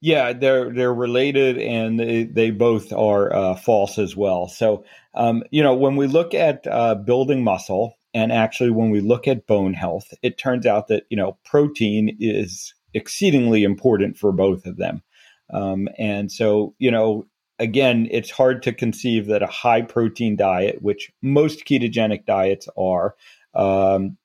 yeah, 0.04 0.34
they're 0.34 0.70
they're 0.70 0.92
related, 0.92 1.56
and 1.56 1.98
they, 1.98 2.24
they 2.24 2.50
both 2.50 2.92
are 2.92 3.34
uh, 3.34 3.54
false 3.54 3.98
as 3.98 4.14
well. 4.14 4.48
So, 4.48 4.84
um, 5.14 5.44
you 5.50 5.62
know, 5.62 5.74
when 5.74 5.96
we 5.96 6.06
look 6.06 6.34
at 6.34 6.66
uh, 6.66 6.94
building 6.94 7.42
muscle, 7.42 7.96
and 8.12 8.30
actually 8.30 8.68
when 8.68 8.90
we 8.90 9.00
look 9.00 9.26
at 9.26 9.46
bone 9.46 9.72
health, 9.72 10.12
it 10.20 10.36
turns 10.36 10.66
out 10.66 10.88
that 10.88 11.04
you 11.08 11.16
know 11.16 11.38
protein 11.46 12.18
is 12.20 12.74
exceedingly 12.92 13.64
important 13.64 14.18
for 14.18 14.30
both 14.30 14.66
of 14.66 14.76
them. 14.76 15.02
Um, 15.50 15.88
and 15.98 16.30
so, 16.30 16.74
you 16.78 16.90
know, 16.90 17.24
again, 17.58 18.06
it's 18.10 18.30
hard 18.30 18.62
to 18.64 18.74
conceive 18.74 19.28
that 19.28 19.42
a 19.42 19.46
high 19.46 19.80
protein 19.80 20.36
diet, 20.36 20.82
which 20.82 21.12
most 21.22 21.64
ketogenic 21.64 22.26
diets 22.26 22.68
are, 22.76 23.14
um, 23.54 24.18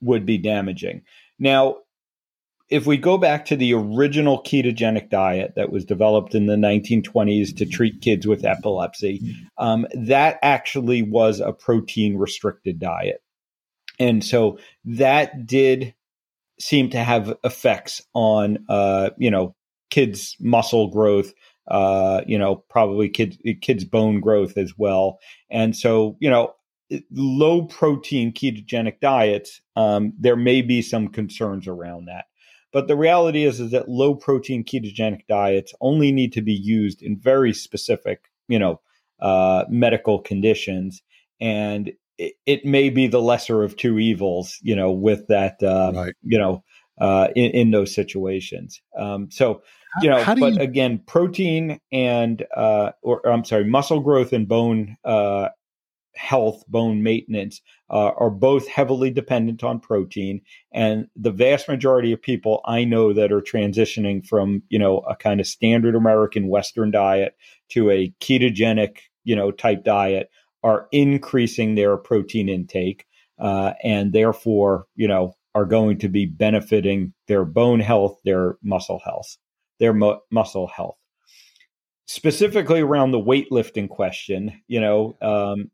would 0.00 0.26
be 0.26 0.38
damaging. 0.38 1.02
Now, 1.40 1.78
if 2.70 2.86
we 2.86 2.96
go 2.96 3.18
back 3.18 3.44
to 3.46 3.56
the 3.56 3.74
original 3.74 4.42
ketogenic 4.42 5.10
diet 5.10 5.54
that 5.56 5.70
was 5.70 5.84
developed 5.84 6.34
in 6.34 6.46
the 6.46 6.56
1920s 6.56 7.56
to 7.56 7.66
treat 7.66 8.00
kids 8.00 8.26
with 8.26 8.44
epilepsy, 8.44 9.36
um, 9.58 9.86
that 9.94 10.38
actually 10.42 11.02
was 11.02 11.40
a 11.40 11.52
protein 11.52 12.16
restricted 12.16 12.78
diet. 12.78 13.22
And 13.98 14.24
so 14.24 14.58
that 14.84 15.46
did 15.46 15.94
seem 16.58 16.90
to 16.90 16.98
have 16.98 17.36
effects 17.44 18.02
on, 18.14 18.64
uh, 18.68 19.10
you 19.18 19.30
know, 19.30 19.54
kids' 19.90 20.36
muscle 20.40 20.88
growth, 20.88 21.32
uh, 21.68 22.22
you 22.26 22.38
know, 22.38 22.56
probably 22.68 23.08
kids 23.08 23.38
kids' 23.60 23.84
bone 23.84 24.20
growth 24.20 24.56
as 24.56 24.74
well. 24.76 25.18
And 25.50 25.76
so, 25.76 26.16
you 26.20 26.30
know, 26.30 26.54
low 27.10 27.62
protein 27.62 28.32
ketogenic 28.32 29.00
diets, 29.00 29.60
um, 29.76 30.12
there 30.18 30.36
may 30.36 30.62
be 30.62 30.82
some 30.82 31.08
concerns 31.08 31.68
around 31.68 32.06
that. 32.06 32.24
But 32.74 32.88
the 32.88 32.96
reality 32.96 33.44
is, 33.44 33.60
is 33.60 33.70
that 33.70 33.88
low 33.88 34.16
protein 34.16 34.64
ketogenic 34.64 35.28
diets 35.28 35.72
only 35.80 36.10
need 36.10 36.32
to 36.32 36.42
be 36.42 36.52
used 36.52 37.02
in 37.02 37.16
very 37.16 37.54
specific, 37.54 38.24
you 38.48 38.58
know, 38.58 38.80
uh, 39.20 39.64
medical 39.68 40.18
conditions. 40.18 41.00
And 41.40 41.92
it, 42.18 42.32
it, 42.46 42.64
may 42.64 42.90
be 42.90 43.06
the 43.06 43.22
lesser 43.22 43.62
of 43.62 43.76
two 43.76 44.00
evils, 44.00 44.58
you 44.60 44.74
know, 44.74 44.90
with 44.90 45.28
that, 45.28 45.62
uh, 45.62 45.92
right. 45.94 46.14
you 46.24 46.36
know, 46.36 46.64
uh, 47.00 47.28
in, 47.36 47.52
in 47.52 47.70
those 47.70 47.94
situations. 47.94 48.82
Um, 48.98 49.30
so, 49.30 49.62
you 50.02 50.10
know, 50.10 50.24
but 50.26 50.54
you... 50.54 50.60
again, 50.60 51.00
protein 51.06 51.78
and, 51.92 52.44
uh, 52.56 52.90
or, 53.02 53.20
or, 53.24 53.30
I'm 53.30 53.44
sorry, 53.44 53.66
muscle 53.66 54.00
growth 54.00 54.32
and 54.32 54.48
bone 54.48 54.96
uh, 55.04 55.50
health, 56.16 56.64
bone 56.68 57.02
maintenance 57.02 57.60
uh, 57.90 58.12
are 58.16 58.30
both 58.30 58.68
heavily 58.68 59.10
dependent 59.10 59.62
on 59.62 59.80
protein. 59.80 60.40
And 60.72 61.06
the 61.16 61.30
vast 61.30 61.68
majority 61.68 62.12
of 62.12 62.22
people 62.22 62.60
I 62.64 62.84
know 62.84 63.12
that 63.12 63.32
are 63.32 63.40
transitioning 63.40 64.26
from, 64.26 64.62
you 64.68 64.78
know, 64.78 64.98
a 65.00 65.16
kind 65.16 65.40
of 65.40 65.46
standard 65.46 65.94
American 65.94 66.48
Western 66.48 66.90
diet 66.90 67.36
to 67.70 67.90
a 67.90 68.12
ketogenic, 68.20 68.98
you 69.24 69.36
know, 69.36 69.50
type 69.50 69.84
diet 69.84 70.30
are 70.62 70.88
increasing 70.92 71.74
their 71.74 71.96
protein 71.96 72.48
intake. 72.48 73.06
Uh, 73.38 73.72
and 73.82 74.12
therefore, 74.12 74.86
you 74.94 75.08
know, 75.08 75.34
are 75.54 75.64
going 75.64 75.98
to 75.98 76.08
be 76.08 76.26
benefiting 76.26 77.12
their 77.26 77.44
bone 77.44 77.80
health, 77.80 78.18
their 78.24 78.56
muscle 78.62 79.00
health, 79.04 79.36
their 79.78 79.92
mu- 79.92 80.18
muscle 80.30 80.68
health 80.68 80.96
specifically 82.06 82.80
around 82.80 83.10
the 83.10 83.18
weightlifting 83.18 83.88
question, 83.88 84.60
you 84.68 84.80
know, 84.80 85.16
um, 85.22 85.70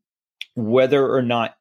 whether 0.60 1.12
or 1.12 1.22
not 1.22 1.56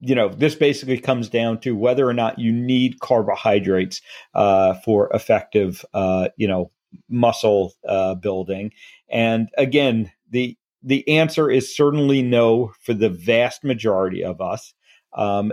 you 0.00 0.14
know 0.14 0.28
this 0.28 0.54
basically 0.54 0.98
comes 0.98 1.28
down 1.28 1.60
to 1.60 1.74
whether 1.74 2.08
or 2.08 2.12
not 2.12 2.38
you 2.38 2.52
need 2.52 3.00
carbohydrates 3.00 4.02
uh, 4.34 4.74
for 4.84 5.10
effective 5.14 5.84
uh, 5.94 6.28
you 6.36 6.48
know 6.48 6.70
muscle 7.08 7.72
uh, 7.88 8.14
building. 8.14 8.72
And 9.08 9.48
again 9.56 10.12
the 10.30 10.56
the 10.82 11.08
answer 11.08 11.50
is 11.50 11.74
certainly 11.74 12.22
no 12.22 12.72
for 12.80 12.92
the 12.92 13.08
vast 13.08 13.64
majority 13.64 14.22
of 14.22 14.40
us. 14.40 14.74
Um, 15.14 15.52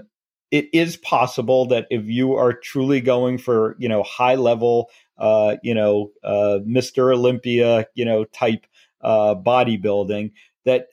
it 0.52 0.68
is 0.74 0.98
possible 0.98 1.66
that 1.68 1.88
if 1.90 2.04
you 2.06 2.36
are 2.36 2.54
truly 2.54 3.00
going 3.00 3.38
for 3.38 3.76
you 3.80 3.88
know 3.88 4.04
high 4.04 4.36
level 4.36 4.90
uh, 5.18 5.56
you 5.64 5.74
know 5.74 6.12
uh, 6.24 6.60
mr 6.68 7.14
olympia 7.14 7.88
you 7.96 8.06
know 8.06 8.26
type 8.26 8.68
uh, 9.02 9.34
bodybuilding 9.34 10.32
that 10.66 10.88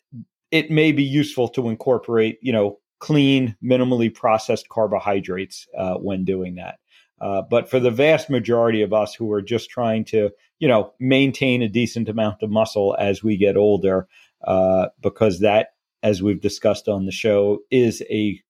it 0.50 0.70
may 0.70 0.92
be 0.92 1.02
useful 1.02 1.48
to 1.48 1.68
incorporate, 1.68 2.38
you 2.42 2.52
know, 2.52 2.78
clean, 2.98 3.56
minimally 3.62 4.12
processed 4.12 4.68
carbohydrates 4.68 5.66
uh, 5.76 5.94
when 5.94 6.24
doing 6.24 6.56
that. 6.56 6.78
Uh, 7.20 7.42
but 7.42 7.68
for 7.68 7.80
the 7.80 7.90
vast 7.90 8.30
majority 8.30 8.82
of 8.82 8.92
us 8.92 9.14
who 9.14 9.32
are 9.32 9.42
just 9.42 9.70
trying 9.70 10.04
to, 10.04 10.30
you 10.58 10.68
know, 10.68 10.92
maintain 11.00 11.62
a 11.62 11.68
decent 11.68 12.08
amount 12.08 12.42
of 12.42 12.50
muscle 12.50 12.96
as 12.98 13.22
we 13.22 13.36
get 13.36 13.56
older, 13.56 14.06
uh, 14.46 14.86
because 15.02 15.40
that, 15.40 15.74
as 16.02 16.22
we've 16.22 16.40
discussed 16.40 16.88
on 16.88 17.06
the 17.06 17.12
show, 17.12 17.58
is 17.70 18.02
a 18.08 18.40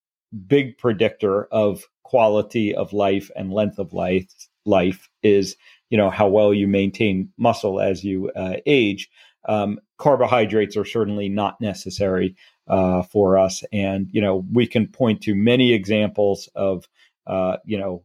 big 0.47 0.77
predictor 0.77 1.45
of 1.47 1.85
quality 2.03 2.75
of 2.75 2.93
life 2.93 3.31
and 3.37 3.53
length 3.53 3.79
of 3.79 3.93
life. 3.93 4.27
Life 4.67 5.09
is, 5.23 5.57
you 5.89 5.97
know, 5.97 6.11
how 6.11 6.29
well 6.29 6.53
you 6.53 6.69
maintain 6.69 7.31
muscle 7.39 7.81
as 7.81 8.05
you 8.05 8.31
uh, 8.37 8.57
age 8.67 9.09
um, 9.49 9.81
carbohydrates 9.97 10.77
are 10.77 10.85
certainly 10.85 11.29
not 11.29 11.61
necessary 11.61 12.37
uh, 12.69 13.03
for 13.03 13.39
us. 13.39 13.65
And, 13.73 14.09
you 14.13 14.21
know, 14.21 14.45
we 14.53 14.67
can 14.67 14.87
point 14.87 15.23
to 15.23 15.35
many 15.35 15.73
examples 15.73 16.49
of, 16.55 16.87
uh, 17.27 17.57
you 17.65 17.79
know, 17.79 18.05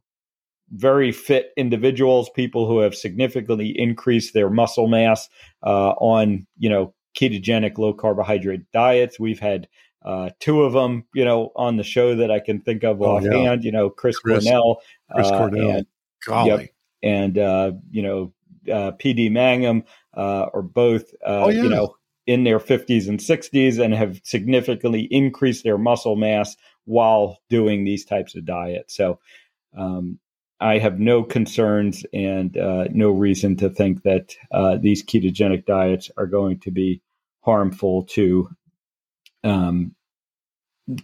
very 0.72 1.12
fit 1.12 1.52
individuals, 1.56 2.30
people 2.30 2.68
who 2.68 2.80
have 2.80 2.96
significantly 2.96 3.78
increased 3.78 4.34
their 4.34 4.50
muscle 4.50 4.88
mass 4.88 5.30
uh, 5.62 5.92
on, 5.92 6.48
you 6.58 6.70
know, 6.70 6.94
ketogenic 7.16 7.78
low 7.78 7.94
carbohydrate 7.94 8.72
diets. 8.72 9.20
We've 9.20 9.40
had 9.40 9.68
uh, 10.04 10.32
two 10.40 10.64
of 10.64 10.74
them, 10.74 11.06
you 11.14 11.26
know, 11.26 11.52
on 11.56 11.78
the 11.78 11.84
show 11.84 12.16
that 12.16 12.32
I 12.32 12.40
can 12.40 12.62
think 12.62 12.84
of 12.84 13.02
oh, 13.02 13.18
offhand. 13.18 13.64
Yeah. 13.64 13.66
You 13.66 13.72
know, 13.72 13.90
Chris, 13.90 14.18
Chris 14.18 14.46
Cornell, 14.46 14.82
Chris 15.14 15.28
uh, 15.28 15.38
Cornell, 15.38 15.70
and, 15.70 15.88
Golly. 16.26 16.50
Yep, 16.50 16.70
and 17.04 17.38
uh, 17.38 17.72
you 17.92 18.02
know, 18.02 18.34
uh, 18.72 18.92
PD 18.94 19.32
Mangan 19.32 19.84
uh, 20.16 20.48
or 20.54 20.62
both, 20.62 21.14
uh, 21.26 21.46
oh, 21.46 21.50
yeah. 21.50 21.64
you 21.64 21.70
know, 21.70 21.96
in 22.26 22.44
their 22.44 22.60
50s 22.60 23.08
and 23.08 23.20
60s 23.20 23.84
and 23.84 23.94
have 23.94 24.22
significantly 24.24 25.08
increased 25.12 25.64
their 25.64 25.78
muscle 25.78 26.16
mass 26.16 26.56
while 26.86 27.40
doing 27.50 27.84
these 27.84 28.06
types 28.06 28.36
of 28.36 28.46
diets. 28.46 28.96
So 28.96 29.20
um, 29.78 30.20
I 30.60 30.78
have 30.78 31.00
no 31.00 31.24
concerns 31.24 32.06
and 32.14 32.56
uh, 32.58 32.86
no 32.92 33.12
reason 33.12 33.58
to 33.58 33.70
think 33.70 34.04
that 34.04 34.36
uh, 34.52 34.78
these 34.78 35.04
ketogenic 35.04 35.66
diets 35.66 36.10
are 36.16 36.28
going 36.28 36.60
to 36.62 36.72
be 36.72 37.02
harmful 37.42 38.06
to 38.12 38.50
um, 39.44 39.94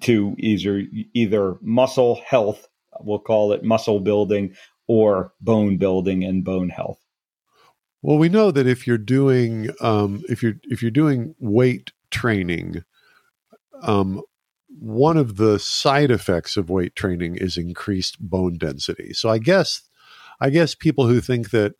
to 0.01 0.35
either 0.37 0.83
either 1.13 1.55
muscle 1.61 2.21
health, 2.25 2.67
we'll 3.01 3.19
call 3.19 3.51
it 3.53 3.63
muscle 3.63 3.99
building, 3.99 4.55
or 4.87 5.33
bone 5.41 5.77
building 5.77 6.23
and 6.23 6.43
bone 6.43 6.69
health. 6.69 6.99
Well, 8.01 8.17
we 8.17 8.29
know 8.29 8.51
that 8.51 8.67
if 8.67 8.87
you're 8.87 8.97
doing 8.97 9.69
um, 9.81 10.23
if 10.29 10.41
you're 10.41 10.55
if 10.63 10.81
you're 10.81 10.91
doing 10.91 11.35
weight 11.39 11.91
training, 12.11 12.83
um, 13.81 14.21
one 14.79 15.17
of 15.17 15.35
the 15.35 15.59
side 15.59 16.11
effects 16.11 16.55
of 16.55 16.69
weight 16.69 16.95
training 16.95 17.35
is 17.35 17.57
increased 17.57 18.17
bone 18.19 18.57
density. 18.57 19.13
So 19.13 19.29
I 19.29 19.37
guess 19.37 19.81
I 20.39 20.49
guess 20.49 20.75
people 20.75 21.07
who 21.07 21.19
think 21.19 21.51
that 21.51 21.73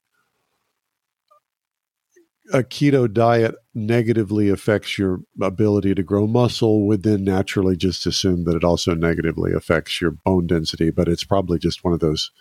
a 2.51 2.63
keto 2.63 3.12
diet 3.12 3.55
negatively 3.75 4.49
affects 4.49 4.97
your 4.97 5.21
ability 5.41 5.93
to 5.95 6.03
grow 6.03 6.27
muscle 6.27 6.88
would 6.88 7.03
then 7.03 7.23
naturally 7.23 7.77
just 7.77 8.05
assume 8.05 8.43
that 8.45 8.55
it 8.55 8.63
also 8.63 8.93
negatively 8.95 9.53
affects 9.53 10.01
your 10.01 10.12
bone 10.12 10.47
density, 10.47 10.89
but 10.89 11.08
it's 11.08 11.23
probably 11.23 11.60
just 11.60 11.84
one 11.84 11.93
of 11.93 11.99
those 11.99 12.32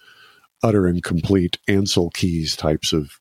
utter 0.62 0.86
and 0.86 1.04
complete 1.04 1.58
Ancel 1.68 2.12
Keys 2.12 2.56
types 2.56 2.92
of 2.92 3.20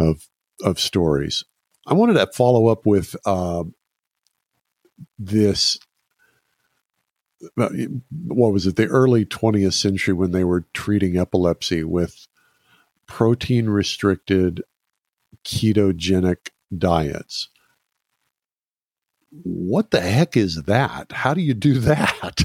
of 0.00 0.28
of 0.62 0.80
stories. 0.80 1.44
I 1.86 1.94
wanted 1.94 2.14
to 2.14 2.26
follow 2.28 2.68
up 2.68 2.86
with 2.86 3.16
uh, 3.24 3.64
this. 5.18 5.78
Uh, 7.58 7.70
what 8.10 8.52
was 8.52 8.66
it? 8.66 8.76
The 8.76 8.86
early 8.86 9.24
20th 9.24 9.72
century 9.72 10.12
when 10.12 10.32
they 10.32 10.44
were 10.44 10.66
treating 10.74 11.16
epilepsy 11.16 11.84
with 11.84 12.26
protein 13.06 13.68
restricted 13.70 14.62
ketogenic 15.44 16.50
diets. 16.76 17.48
What 19.30 19.90
the 19.90 20.00
heck 20.00 20.36
is 20.36 20.64
that? 20.64 21.12
How 21.12 21.34
do 21.34 21.40
you 21.40 21.54
do 21.54 21.78
that? 21.80 22.44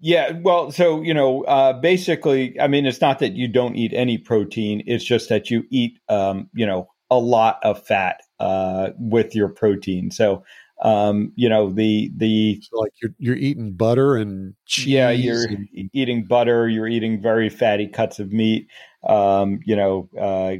Yeah, 0.00 0.32
well, 0.42 0.70
so 0.70 1.02
you 1.02 1.14
know, 1.14 1.42
uh, 1.44 1.72
basically, 1.74 2.58
I 2.60 2.68
mean, 2.68 2.86
it's 2.86 3.00
not 3.00 3.18
that 3.20 3.32
you 3.32 3.48
don't 3.48 3.76
eat 3.76 3.92
any 3.94 4.18
protein; 4.18 4.82
it's 4.86 5.04
just 5.04 5.28
that 5.28 5.50
you 5.50 5.64
eat, 5.70 5.98
um, 6.08 6.48
you 6.54 6.66
know, 6.66 6.88
a 7.10 7.18
lot 7.18 7.58
of 7.62 7.84
fat 7.84 8.22
uh, 8.40 8.90
with 8.98 9.34
your 9.34 9.48
protein. 9.48 10.10
So, 10.10 10.44
um, 10.82 11.32
you 11.36 11.48
know, 11.48 11.70
the 11.70 12.10
the 12.16 12.60
so 12.62 12.78
like 12.78 12.92
you're 13.02 13.14
you're 13.18 13.36
eating 13.36 13.72
butter 13.72 14.16
and 14.16 14.54
cheese. 14.66 14.88
Yeah, 14.88 15.10
you're 15.10 15.48
and- 15.48 15.90
eating 15.92 16.24
butter. 16.24 16.68
You're 16.68 16.88
eating 16.88 17.20
very 17.20 17.48
fatty 17.48 17.88
cuts 17.88 18.18
of 18.18 18.32
meat. 18.32 18.68
Um, 19.08 19.60
you 19.64 19.76
know, 19.76 20.08
uh, 20.20 20.56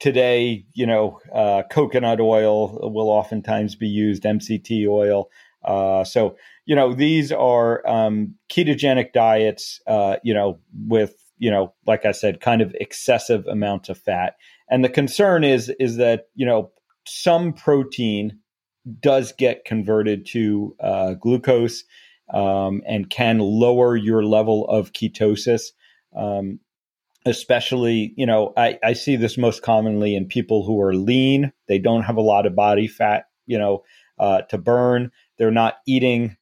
today, 0.00 0.64
you 0.74 0.86
know, 0.86 1.20
uh, 1.34 1.62
coconut 1.70 2.20
oil 2.20 2.78
will 2.92 3.10
oftentimes 3.10 3.74
be 3.74 3.88
used, 3.88 4.22
MCT 4.22 4.86
oil. 4.88 5.28
Uh, 5.64 6.04
so 6.04 6.36
you 6.68 6.76
know, 6.76 6.92
these 6.92 7.32
are 7.32 7.82
um, 7.88 8.34
ketogenic 8.52 9.14
diets, 9.14 9.80
uh, 9.86 10.16
you 10.22 10.34
know, 10.34 10.60
with, 10.86 11.14
you 11.38 11.50
know, 11.50 11.72
like 11.86 12.04
I 12.04 12.12
said, 12.12 12.42
kind 12.42 12.60
of 12.60 12.76
excessive 12.78 13.46
amounts 13.46 13.88
of 13.88 13.96
fat. 13.96 14.34
And 14.70 14.84
the 14.84 14.90
concern 14.90 15.44
is, 15.44 15.72
is 15.80 15.96
that, 15.96 16.26
you 16.34 16.44
know, 16.44 16.70
some 17.06 17.54
protein 17.54 18.40
does 19.00 19.32
get 19.32 19.64
converted 19.64 20.26
to 20.32 20.76
uh, 20.78 21.14
glucose 21.14 21.84
um, 22.34 22.82
and 22.86 23.08
can 23.08 23.38
lower 23.38 23.96
your 23.96 24.22
level 24.22 24.68
of 24.68 24.92
ketosis. 24.92 25.68
Um, 26.14 26.60
especially, 27.24 28.12
you 28.18 28.26
know, 28.26 28.52
I, 28.58 28.78
I 28.84 28.92
see 28.92 29.16
this 29.16 29.38
most 29.38 29.62
commonly 29.62 30.14
in 30.14 30.26
people 30.26 30.66
who 30.66 30.82
are 30.82 30.94
lean. 30.94 31.50
They 31.66 31.78
don't 31.78 32.02
have 32.02 32.18
a 32.18 32.20
lot 32.20 32.44
of 32.44 32.54
body 32.54 32.88
fat, 32.88 33.24
you 33.46 33.58
know, 33.58 33.84
uh, 34.18 34.42
to 34.50 34.58
burn. 34.58 35.12
They're 35.38 35.50
not 35.50 35.76
eating 35.86 36.36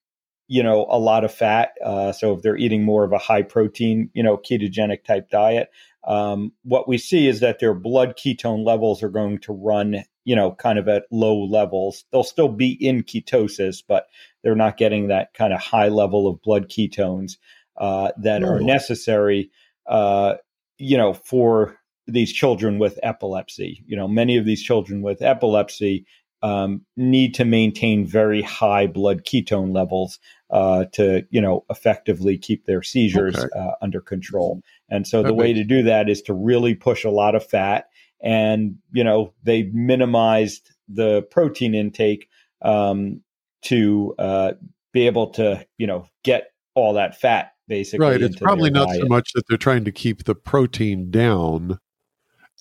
you 0.49 0.63
know 0.63 0.87
a 0.89 0.99
lot 0.99 1.25
of 1.25 1.33
fat 1.33 1.71
uh, 1.85 2.13
so 2.13 2.35
if 2.35 2.43
they're 2.43 2.57
eating 2.57 2.85
more 2.85 3.05
of 3.05 3.13
a 3.13 3.19
high 3.19 3.43
protein 3.43 4.11
you 4.15 4.23
know 4.23 4.37
ketogenic 4.37 5.05
type 5.05 5.31
diet 5.31 5.71
um, 6.07 6.53
what 6.63 6.89
we 6.89 6.99
see 6.99 7.27
is 7.27 7.41
that 7.41 7.59
their 7.59 7.75
blood 7.75 8.17
ketone 8.17 8.65
levels 8.65 9.03
are 9.03 9.09
going 9.09 9.39
to 9.39 9.53
run 9.53 10.05
you 10.25 10.37
know 10.37 10.53
kind 10.53 10.79
of 10.79 10.89
at 10.89 11.05
low 11.11 11.45
levels. 11.45 12.05
They'll 12.13 12.25
still 12.25 12.49
be 12.49 12.73
in 12.73 13.03
ketosis 13.03 13.83
but 13.87 14.07
they're 14.43 14.55
not 14.55 14.77
getting 14.77 15.09
that 15.09 15.35
kind 15.35 15.53
of 15.53 15.61
high 15.61 15.89
level 15.89 16.29
of 16.29 16.43
blood 16.43 16.69
ketones 16.69 17.39
uh, 17.77 18.13
that 18.19 18.43
are 18.43 18.61
necessary 18.61 19.51
uh, 19.87 20.35
you 20.79 20.97
know 20.97 21.15
for 21.15 21.79
these 22.07 22.33
children 22.33 22.79
with 22.79 22.99
epilepsy. 23.03 23.83
You 23.87 23.97
know 23.97 24.07
many 24.09 24.37
of 24.37 24.45
these 24.45 24.63
children 24.63 25.03
with 25.03 25.23
epilepsy 25.23 26.07
um, 26.47 26.83
need 26.97 27.35
to 27.35 27.45
maintain 27.45 28.07
very 28.07 28.41
high 28.41 28.87
blood 28.87 29.25
ketone 29.25 29.75
levels 29.75 30.21
uh, 30.51 30.85
to 30.93 31.27
you 31.31 31.41
know 31.41 31.65
effectively 31.71 32.39
keep 32.39 32.67
their 32.67 32.83
seizures 32.83 33.37
okay. 33.37 33.49
uh, 33.59 33.73
under 33.83 34.01
control. 34.01 34.63
And 34.89 35.07
so 35.07 35.23
the 35.25 35.35
way 35.35 35.53
to 35.53 35.65
do 35.65 35.83
that 35.83 36.09
is 36.09 36.23
to 36.23 36.35
really 36.35 36.77
push 36.77 37.05
a 37.05 37.11
lot 37.11 37.35
of 37.35 37.45
fat, 37.45 37.89
and 38.21 38.77
you 38.93 39.03
know 39.03 39.35
they 39.43 39.65
minimized 39.65 40.71
the 40.89 41.23
protein 41.23 41.75
intake 41.75 42.29
um, 42.63 43.23
to 43.63 44.15
uh, 44.19 44.53
be 44.93 45.07
able 45.07 45.31
to 45.31 45.67
you 45.79 45.89
know 45.89 46.07
get 46.23 46.53
all 46.75 46.93
that 46.95 47.21
fat 47.21 47.55
basically. 47.67 48.07
Right. 48.07 48.23
It's 48.23 48.37
probably 48.37 48.71
not 48.71 48.87
diet. 48.87 49.01
so 49.01 49.07
much 49.09 49.33
that 49.33 49.43
they're 49.49 49.59
trying 49.59 49.85
to 49.87 49.91
keep 49.91 50.23
the 50.23 50.37
protein 50.37 51.11
down 51.11 51.81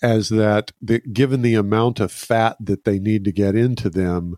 as 0.02 0.30
that 0.30 0.72
the, 0.82 1.00
given 1.00 1.42
the 1.42 1.56
amount 1.56 2.00
of 2.00 2.12
fat 2.12 2.58
that 2.60 2.84
they 2.84 3.00
need 3.00 3.24
to 3.26 3.32
get 3.32 3.56
into 3.56 3.90
them, 3.90 4.38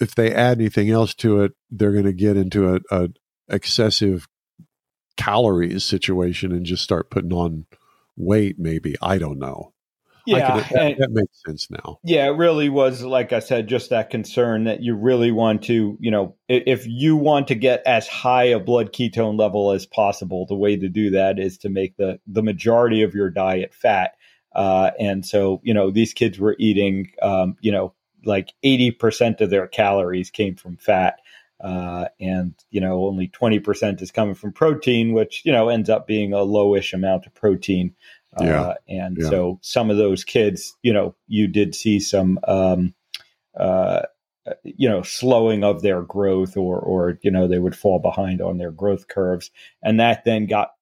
if 0.00 0.14
they 0.14 0.32
add 0.32 0.58
anything 0.58 0.90
else 0.90 1.14
to 1.14 1.42
it, 1.42 1.52
they're 1.70 1.92
going 1.92 2.04
to 2.04 2.12
get 2.12 2.36
into 2.36 2.74
a, 2.74 2.80
a 2.90 3.08
excessive 3.48 4.28
calories 5.16 5.84
situation 5.84 6.52
and 6.52 6.64
just 6.64 6.82
start 6.82 7.10
putting 7.10 7.32
on 7.32 7.66
weight. 8.16 8.58
Maybe 8.58 8.94
I 9.02 9.18
don't 9.18 9.38
know. 9.38 9.72
Yeah, 10.24 10.60
could, 10.60 10.76
that, 10.76 10.98
that, 10.98 11.10
makes 11.10 11.42
sense 11.44 11.68
now. 11.68 11.98
Yeah, 12.04 12.26
it 12.26 12.36
really 12.36 12.68
was, 12.68 13.02
like 13.02 13.32
I 13.32 13.40
said, 13.40 13.66
just 13.66 13.90
that 13.90 14.10
concern 14.10 14.64
that 14.64 14.80
you 14.80 14.94
really 14.94 15.32
want 15.32 15.64
to, 15.64 15.96
you 15.98 16.10
know, 16.12 16.36
if 16.48 16.86
you 16.86 17.16
want 17.16 17.48
to 17.48 17.56
get 17.56 17.82
as 17.86 18.06
high 18.06 18.44
a 18.44 18.60
blood 18.60 18.92
ketone 18.92 19.36
level 19.38 19.72
as 19.72 19.84
possible, 19.84 20.46
the 20.46 20.54
way 20.54 20.76
to 20.76 20.88
do 20.88 21.10
that 21.10 21.40
is 21.40 21.58
to 21.58 21.68
make 21.68 21.96
the 21.96 22.20
the 22.26 22.42
majority 22.42 23.02
of 23.02 23.14
your 23.14 23.30
diet 23.30 23.74
fat. 23.74 24.14
Uh, 24.54 24.90
and 24.98 25.24
so, 25.24 25.60
you 25.62 25.74
know, 25.74 25.90
these 25.90 26.12
kids 26.12 26.38
were 26.38 26.56
eating, 26.58 27.10
um, 27.22 27.56
you 27.60 27.72
know, 27.72 27.94
like 28.24 28.52
80% 28.64 29.40
of 29.40 29.50
their 29.50 29.66
calories 29.66 30.30
came 30.30 30.56
from 30.56 30.76
fat. 30.76 31.20
Uh, 31.60 32.08
and, 32.20 32.54
you 32.70 32.80
know, 32.80 33.06
only 33.06 33.28
20% 33.28 34.02
is 34.02 34.10
coming 34.10 34.34
from 34.34 34.52
protein, 34.52 35.12
which, 35.12 35.42
you 35.44 35.52
know, 35.52 35.68
ends 35.68 35.88
up 35.88 36.06
being 36.06 36.32
a 36.32 36.38
lowish 36.38 36.92
amount 36.92 37.26
of 37.26 37.34
protein. 37.34 37.94
Uh, 38.40 38.44
yeah. 38.44 38.74
and 38.88 39.18
yeah. 39.20 39.28
so 39.28 39.58
some 39.62 39.90
of 39.90 39.96
those 39.96 40.24
kids, 40.24 40.76
you 40.82 40.92
know, 40.92 41.14
you 41.28 41.46
did 41.46 41.74
see 41.74 42.00
some, 42.00 42.38
um, 42.48 42.94
uh, 43.56 44.02
you 44.64 44.88
know, 44.88 45.02
slowing 45.02 45.62
of 45.62 45.82
their 45.82 46.02
growth 46.02 46.56
or, 46.56 46.80
or, 46.80 47.18
you 47.22 47.30
know, 47.30 47.46
they 47.46 47.58
would 47.58 47.76
fall 47.76 48.00
behind 48.00 48.40
on 48.40 48.58
their 48.58 48.72
growth 48.72 49.06
curves. 49.06 49.50
And 49.82 50.00
that 50.00 50.24
then 50.24 50.46
got 50.46 50.72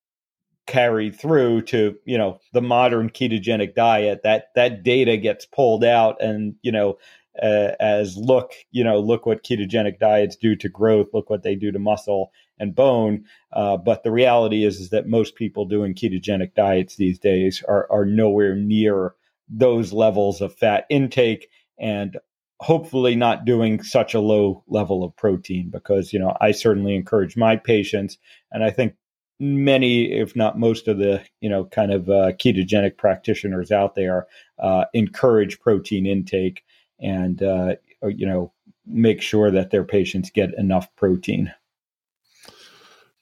carried 0.70 1.18
through 1.18 1.60
to 1.60 1.96
you 2.04 2.16
know 2.16 2.38
the 2.52 2.62
modern 2.62 3.10
ketogenic 3.10 3.74
diet 3.74 4.20
that 4.22 4.46
that 4.54 4.84
data 4.84 5.16
gets 5.16 5.44
pulled 5.44 5.82
out 5.82 6.22
and 6.22 6.54
you 6.62 6.70
know 6.70 6.96
uh, 7.42 7.72
as 7.80 8.16
look 8.16 8.52
you 8.70 8.84
know 8.84 9.00
look 9.00 9.26
what 9.26 9.42
ketogenic 9.42 9.98
diets 9.98 10.36
do 10.36 10.54
to 10.54 10.68
growth 10.68 11.08
look 11.12 11.28
what 11.28 11.42
they 11.42 11.56
do 11.56 11.72
to 11.72 11.78
muscle 11.78 12.30
and 12.60 12.74
bone. 12.74 13.24
Uh, 13.52 13.76
but 13.76 14.04
the 14.04 14.12
reality 14.12 14.64
is 14.64 14.78
is 14.78 14.90
that 14.90 15.08
most 15.08 15.34
people 15.34 15.64
doing 15.64 15.94
ketogenic 15.94 16.54
diets 16.54 16.96
these 16.96 17.18
days 17.18 17.64
are 17.66 17.90
are 17.90 18.04
nowhere 18.04 18.54
near 18.54 19.14
those 19.48 19.92
levels 19.92 20.40
of 20.40 20.54
fat 20.54 20.84
intake 20.88 21.48
and 21.80 22.18
hopefully 22.60 23.16
not 23.16 23.46
doing 23.46 23.82
such 23.82 24.12
a 24.12 24.20
low 24.20 24.62
level 24.68 25.02
of 25.02 25.16
protein 25.16 25.70
because 25.70 26.12
you 26.12 26.18
know 26.18 26.36
I 26.40 26.52
certainly 26.52 26.94
encourage 26.94 27.36
my 27.36 27.56
patients 27.56 28.18
and 28.52 28.62
I 28.62 28.70
think 28.70 28.94
many, 29.40 30.12
if 30.12 30.36
not 30.36 30.58
most 30.58 30.86
of 30.86 30.98
the, 30.98 31.24
you 31.40 31.48
know, 31.48 31.64
kind 31.64 31.92
of 31.92 32.08
uh, 32.08 32.32
ketogenic 32.32 32.98
practitioners 32.98 33.72
out 33.72 33.94
there 33.94 34.26
uh, 34.58 34.84
encourage 34.92 35.58
protein 35.60 36.06
intake 36.06 36.62
and, 37.00 37.42
uh, 37.42 37.74
you 38.02 38.26
know, 38.26 38.52
make 38.86 39.22
sure 39.22 39.50
that 39.50 39.70
their 39.70 39.84
patients 39.84 40.30
get 40.30 40.52
enough 40.58 40.94
protein. 40.94 41.52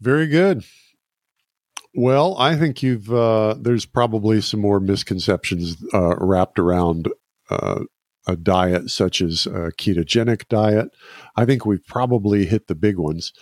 Very 0.00 0.26
good. 0.26 0.64
Well, 1.94 2.36
I 2.38 2.56
think 2.56 2.82
you've, 2.82 3.12
uh, 3.12 3.54
there's 3.58 3.86
probably 3.86 4.40
some 4.40 4.60
more 4.60 4.80
misconceptions 4.80 5.76
uh, 5.94 6.16
wrapped 6.16 6.58
around 6.58 7.08
uh, 7.50 7.84
a 8.26 8.36
diet 8.36 8.90
such 8.90 9.20
as 9.20 9.46
a 9.46 9.70
ketogenic 9.72 10.48
diet. 10.48 10.88
I 11.34 11.44
think 11.44 11.64
we've 11.64 11.84
probably 11.84 12.44
hit 12.46 12.66
the 12.66 12.74
big 12.74 12.98
ones. 12.98 13.32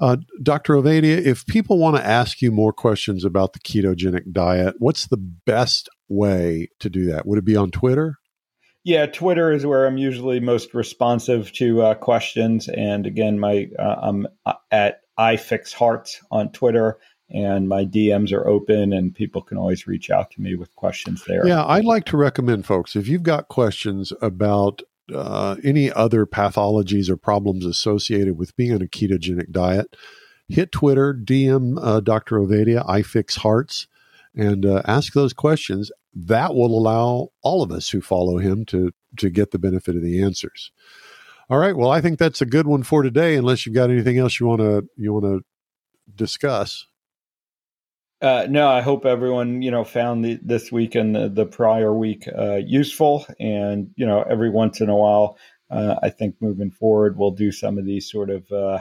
Uh, 0.00 0.16
Dr. 0.42 0.74
Ovadia, 0.74 1.18
if 1.18 1.44
people 1.46 1.78
want 1.78 1.96
to 1.96 2.06
ask 2.06 2.40
you 2.40 2.52
more 2.52 2.72
questions 2.72 3.24
about 3.24 3.52
the 3.52 3.58
ketogenic 3.58 4.32
diet, 4.32 4.76
what's 4.78 5.06
the 5.06 5.16
best 5.16 5.88
way 6.08 6.68
to 6.78 6.88
do 6.88 7.06
that? 7.06 7.26
Would 7.26 7.38
it 7.38 7.44
be 7.44 7.56
on 7.56 7.70
Twitter? 7.70 8.16
Yeah, 8.84 9.06
Twitter 9.06 9.52
is 9.52 9.66
where 9.66 9.86
I'm 9.86 9.98
usually 9.98 10.40
most 10.40 10.72
responsive 10.72 11.52
to 11.54 11.82
uh, 11.82 11.94
questions. 11.94 12.68
And 12.68 13.06
again, 13.06 13.38
my 13.38 13.68
uh, 13.78 13.96
I'm 14.00 14.26
uh, 14.46 14.54
at 14.70 15.00
iFixHearts 15.18 16.16
on 16.30 16.52
Twitter, 16.52 16.98
and 17.28 17.68
my 17.68 17.84
DMs 17.84 18.32
are 18.32 18.46
open, 18.46 18.92
and 18.92 19.14
people 19.14 19.42
can 19.42 19.58
always 19.58 19.86
reach 19.86 20.10
out 20.10 20.30
to 20.30 20.40
me 20.40 20.54
with 20.54 20.74
questions 20.76 21.24
there. 21.26 21.46
Yeah, 21.46 21.66
I'd 21.66 21.84
like 21.84 22.04
to 22.06 22.16
recommend 22.16 22.66
folks 22.66 22.96
if 22.96 23.08
you've 23.08 23.24
got 23.24 23.48
questions 23.48 24.12
about 24.22 24.80
uh, 25.14 25.56
any 25.64 25.92
other 25.92 26.26
pathologies 26.26 27.08
or 27.08 27.16
problems 27.16 27.64
associated 27.64 28.38
with 28.38 28.56
being 28.56 28.72
on 28.72 28.82
a 28.82 28.86
ketogenic 28.86 29.50
diet, 29.50 29.96
hit 30.48 30.72
Twitter, 30.72 31.14
DM 31.14 31.78
uh, 31.80 32.00
Dr. 32.00 32.36
Ovadia, 32.36 32.86
iFixHearts, 32.86 33.86
and 34.34 34.64
uh, 34.64 34.82
ask 34.86 35.12
those 35.12 35.32
questions. 35.32 35.90
That 36.14 36.54
will 36.54 36.76
allow 36.78 37.28
all 37.42 37.62
of 37.62 37.70
us 37.70 37.90
who 37.90 38.00
follow 38.00 38.38
him 38.38 38.64
to 38.66 38.92
to 39.18 39.30
get 39.30 39.50
the 39.50 39.58
benefit 39.58 39.96
of 39.96 40.02
the 40.02 40.22
answers. 40.22 40.70
All 41.50 41.58
right. 41.58 41.76
Well, 41.76 41.90
I 41.90 42.00
think 42.00 42.18
that's 42.18 42.42
a 42.42 42.46
good 42.46 42.66
one 42.66 42.82
for 42.82 43.02
today. 43.02 43.36
Unless 43.36 43.64
you've 43.64 43.74
got 43.74 43.90
anything 43.90 44.18
else 44.18 44.38
you 44.38 44.46
want 44.46 44.60
to 44.60 44.88
you 44.96 45.12
want 45.12 45.24
to 45.24 45.44
discuss. 46.14 46.86
Uh, 48.20 48.46
no, 48.50 48.68
I 48.68 48.80
hope 48.80 49.06
everyone 49.06 49.62
you 49.62 49.70
know 49.70 49.84
found 49.84 50.24
the, 50.24 50.40
this 50.42 50.72
week 50.72 50.96
and 50.96 51.14
the, 51.14 51.28
the 51.28 51.46
prior 51.46 51.94
week 51.94 52.28
uh, 52.36 52.56
useful, 52.56 53.24
and 53.38 53.90
you 53.96 54.06
know 54.06 54.22
every 54.22 54.50
once 54.50 54.80
in 54.80 54.88
a 54.88 54.96
while, 54.96 55.38
uh, 55.70 55.94
I 56.02 56.10
think 56.10 56.34
moving 56.40 56.72
forward 56.72 57.16
we'll 57.16 57.30
do 57.30 57.52
some 57.52 57.78
of 57.78 57.86
these 57.86 58.10
sort 58.10 58.30
of 58.30 58.50
uh, 58.50 58.80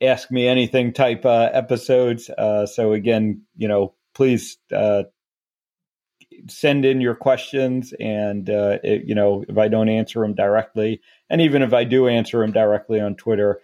ask 0.00 0.30
me 0.30 0.46
anything 0.46 0.92
type 0.92 1.24
uh, 1.24 1.50
episodes. 1.52 2.30
Uh, 2.30 2.66
so 2.66 2.92
again, 2.92 3.42
you 3.56 3.66
know, 3.66 3.94
please 4.14 4.56
send 6.48 6.84
in 6.84 7.00
your 7.00 7.16
questions, 7.16 7.92
and 7.98 8.48
it, 8.48 9.02
you 9.04 9.16
know 9.16 9.44
if 9.48 9.58
I 9.58 9.66
don't 9.66 9.88
answer 9.88 10.20
them 10.20 10.36
directly, 10.36 11.00
and 11.28 11.40
even 11.40 11.62
if 11.62 11.72
I 11.72 11.82
do 11.82 12.06
answer 12.06 12.38
them 12.38 12.52
directly 12.52 13.00
on 13.00 13.16
Twitter, 13.16 13.60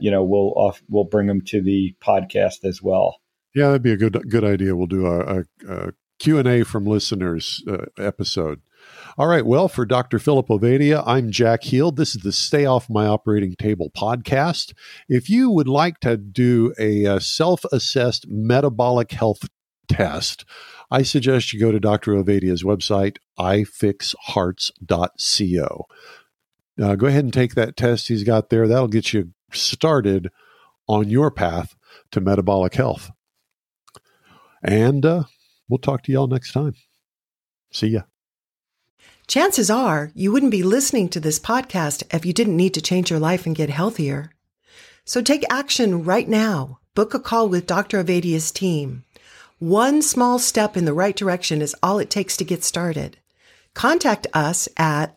you 0.00 0.10
know 0.10 0.24
we'll 0.24 0.54
off, 0.56 0.82
we'll 0.88 1.04
bring 1.04 1.26
them 1.26 1.42
to 1.48 1.60
the 1.60 1.94
podcast 2.00 2.64
as 2.64 2.80
well. 2.82 3.18
Yeah, 3.54 3.68
that'd 3.68 3.82
be 3.82 3.92
a 3.92 3.96
good 3.96 4.28
good 4.28 4.44
idea. 4.44 4.74
We'll 4.74 4.88
do 4.88 5.06
a, 5.06 5.20
a, 5.20 5.44
a 5.68 5.92
Q 6.18 6.38
and 6.38 6.48
A 6.48 6.64
from 6.64 6.86
listeners 6.86 7.62
uh, 7.68 7.84
episode. 7.98 8.60
All 9.16 9.28
right. 9.28 9.46
Well, 9.46 9.68
for 9.68 9.86
Dr. 9.86 10.18
Philip 10.18 10.48
Ovadia, 10.48 11.04
I'm 11.06 11.30
Jack 11.30 11.62
Heald. 11.62 11.96
This 11.96 12.16
is 12.16 12.22
the 12.22 12.32
Stay 12.32 12.66
Off 12.66 12.90
My 12.90 13.06
Operating 13.06 13.54
Table 13.54 13.90
podcast. 13.96 14.74
If 15.08 15.30
you 15.30 15.50
would 15.50 15.68
like 15.68 16.00
to 16.00 16.16
do 16.16 16.74
a, 16.78 17.04
a 17.04 17.20
self 17.20 17.64
assessed 17.70 18.26
metabolic 18.28 19.12
health 19.12 19.48
test, 19.88 20.44
I 20.90 21.02
suggest 21.02 21.52
you 21.52 21.60
go 21.60 21.70
to 21.70 21.78
Dr. 21.78 22.10
Ovadia's 22.12 22.64
website, 22.64 23.18
ifixhearts.co. 23.38 25.86
Uh, 26.82 26.96
go 26.96 27.06
ahead 27.06 27.24
and 27.24 27.32
take 27.32 27.54
that 27.54 27.76
test 27.76 28.08
he's 28.08 28.24
got 28.24 28.50
there. 28.50 28.66
That'll 28.66 28.88
get 28.88 29.12
you 29.12 29.30
started 29.52 30.32
on 30.88 31.08
your 31.08 31.30
path 31.30 31.76
to 32.10 32.20
metabolic 32.20 32.74
health. 32.74 33.12
And 34.64 35.04
uh, 35.04 35.24
we'll 35.68 35.78
talk 35.78 36.02
to 36.04 36.12
y'all 36.12 36.26
next 36.26 36.52
time. 36.52 36.74
See 37.70 37.88
ya. 37.88 38.02
Chances 39.26 39.70
are 39.70 40.10
you 40.14 40.32
wouldn't 40.32 40.52
be 40.52 40.62
listening 40.62 41.08
to 41.10 41.20
this 41.20 41.38
podcast 41.38 42.02
if 42.14 42.26
you 42.26 42.32
didn't 42.32 42.56
need 42.56 42.72
to 42.74 42.82
change 42.82 43.10
your 43.10 43.20
life 43.20 43.46
and 43.46 43.54
get 43.54 43.70
healthier. 43.70 44.30
So 45.04 45.22
take 45.22 45.44
action 45.50 46.04
right 46.04 46.28
now. 46.28 46.78
Book 46.94 47.14
a 47.14 47.18
call 47.18 47.48
with 47.48 47.66
Dr. 47.66 48.02
Ovadia's 48.02 48.50
team. 48.50 49.04
One 49.58 50.02
small 50.02 50.38
step 50.38 50.76
in 50.76 50.84
the 50.84 50.92
right 50.92 51.16
direction 51.16 51.62
is 51.62 51.74
all 51.82 51.98
it 51.98 52.10
takes 52.10 52.36
to 52.36 52.44
get 52.44 52.62
started. 52.64 53.16
Contact 53.74 54.26
us 54.32 54.68
at 54.76 55.16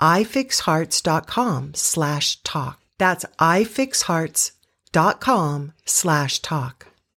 ifixhearts.com 0.00 1.74
slash 1.74 2.42
talk. 2.42 2.80
That's 2.98 3.24
ifixhearts.com 3.38 5.72
slash 5.84 6.38
talk. 6.40 6.87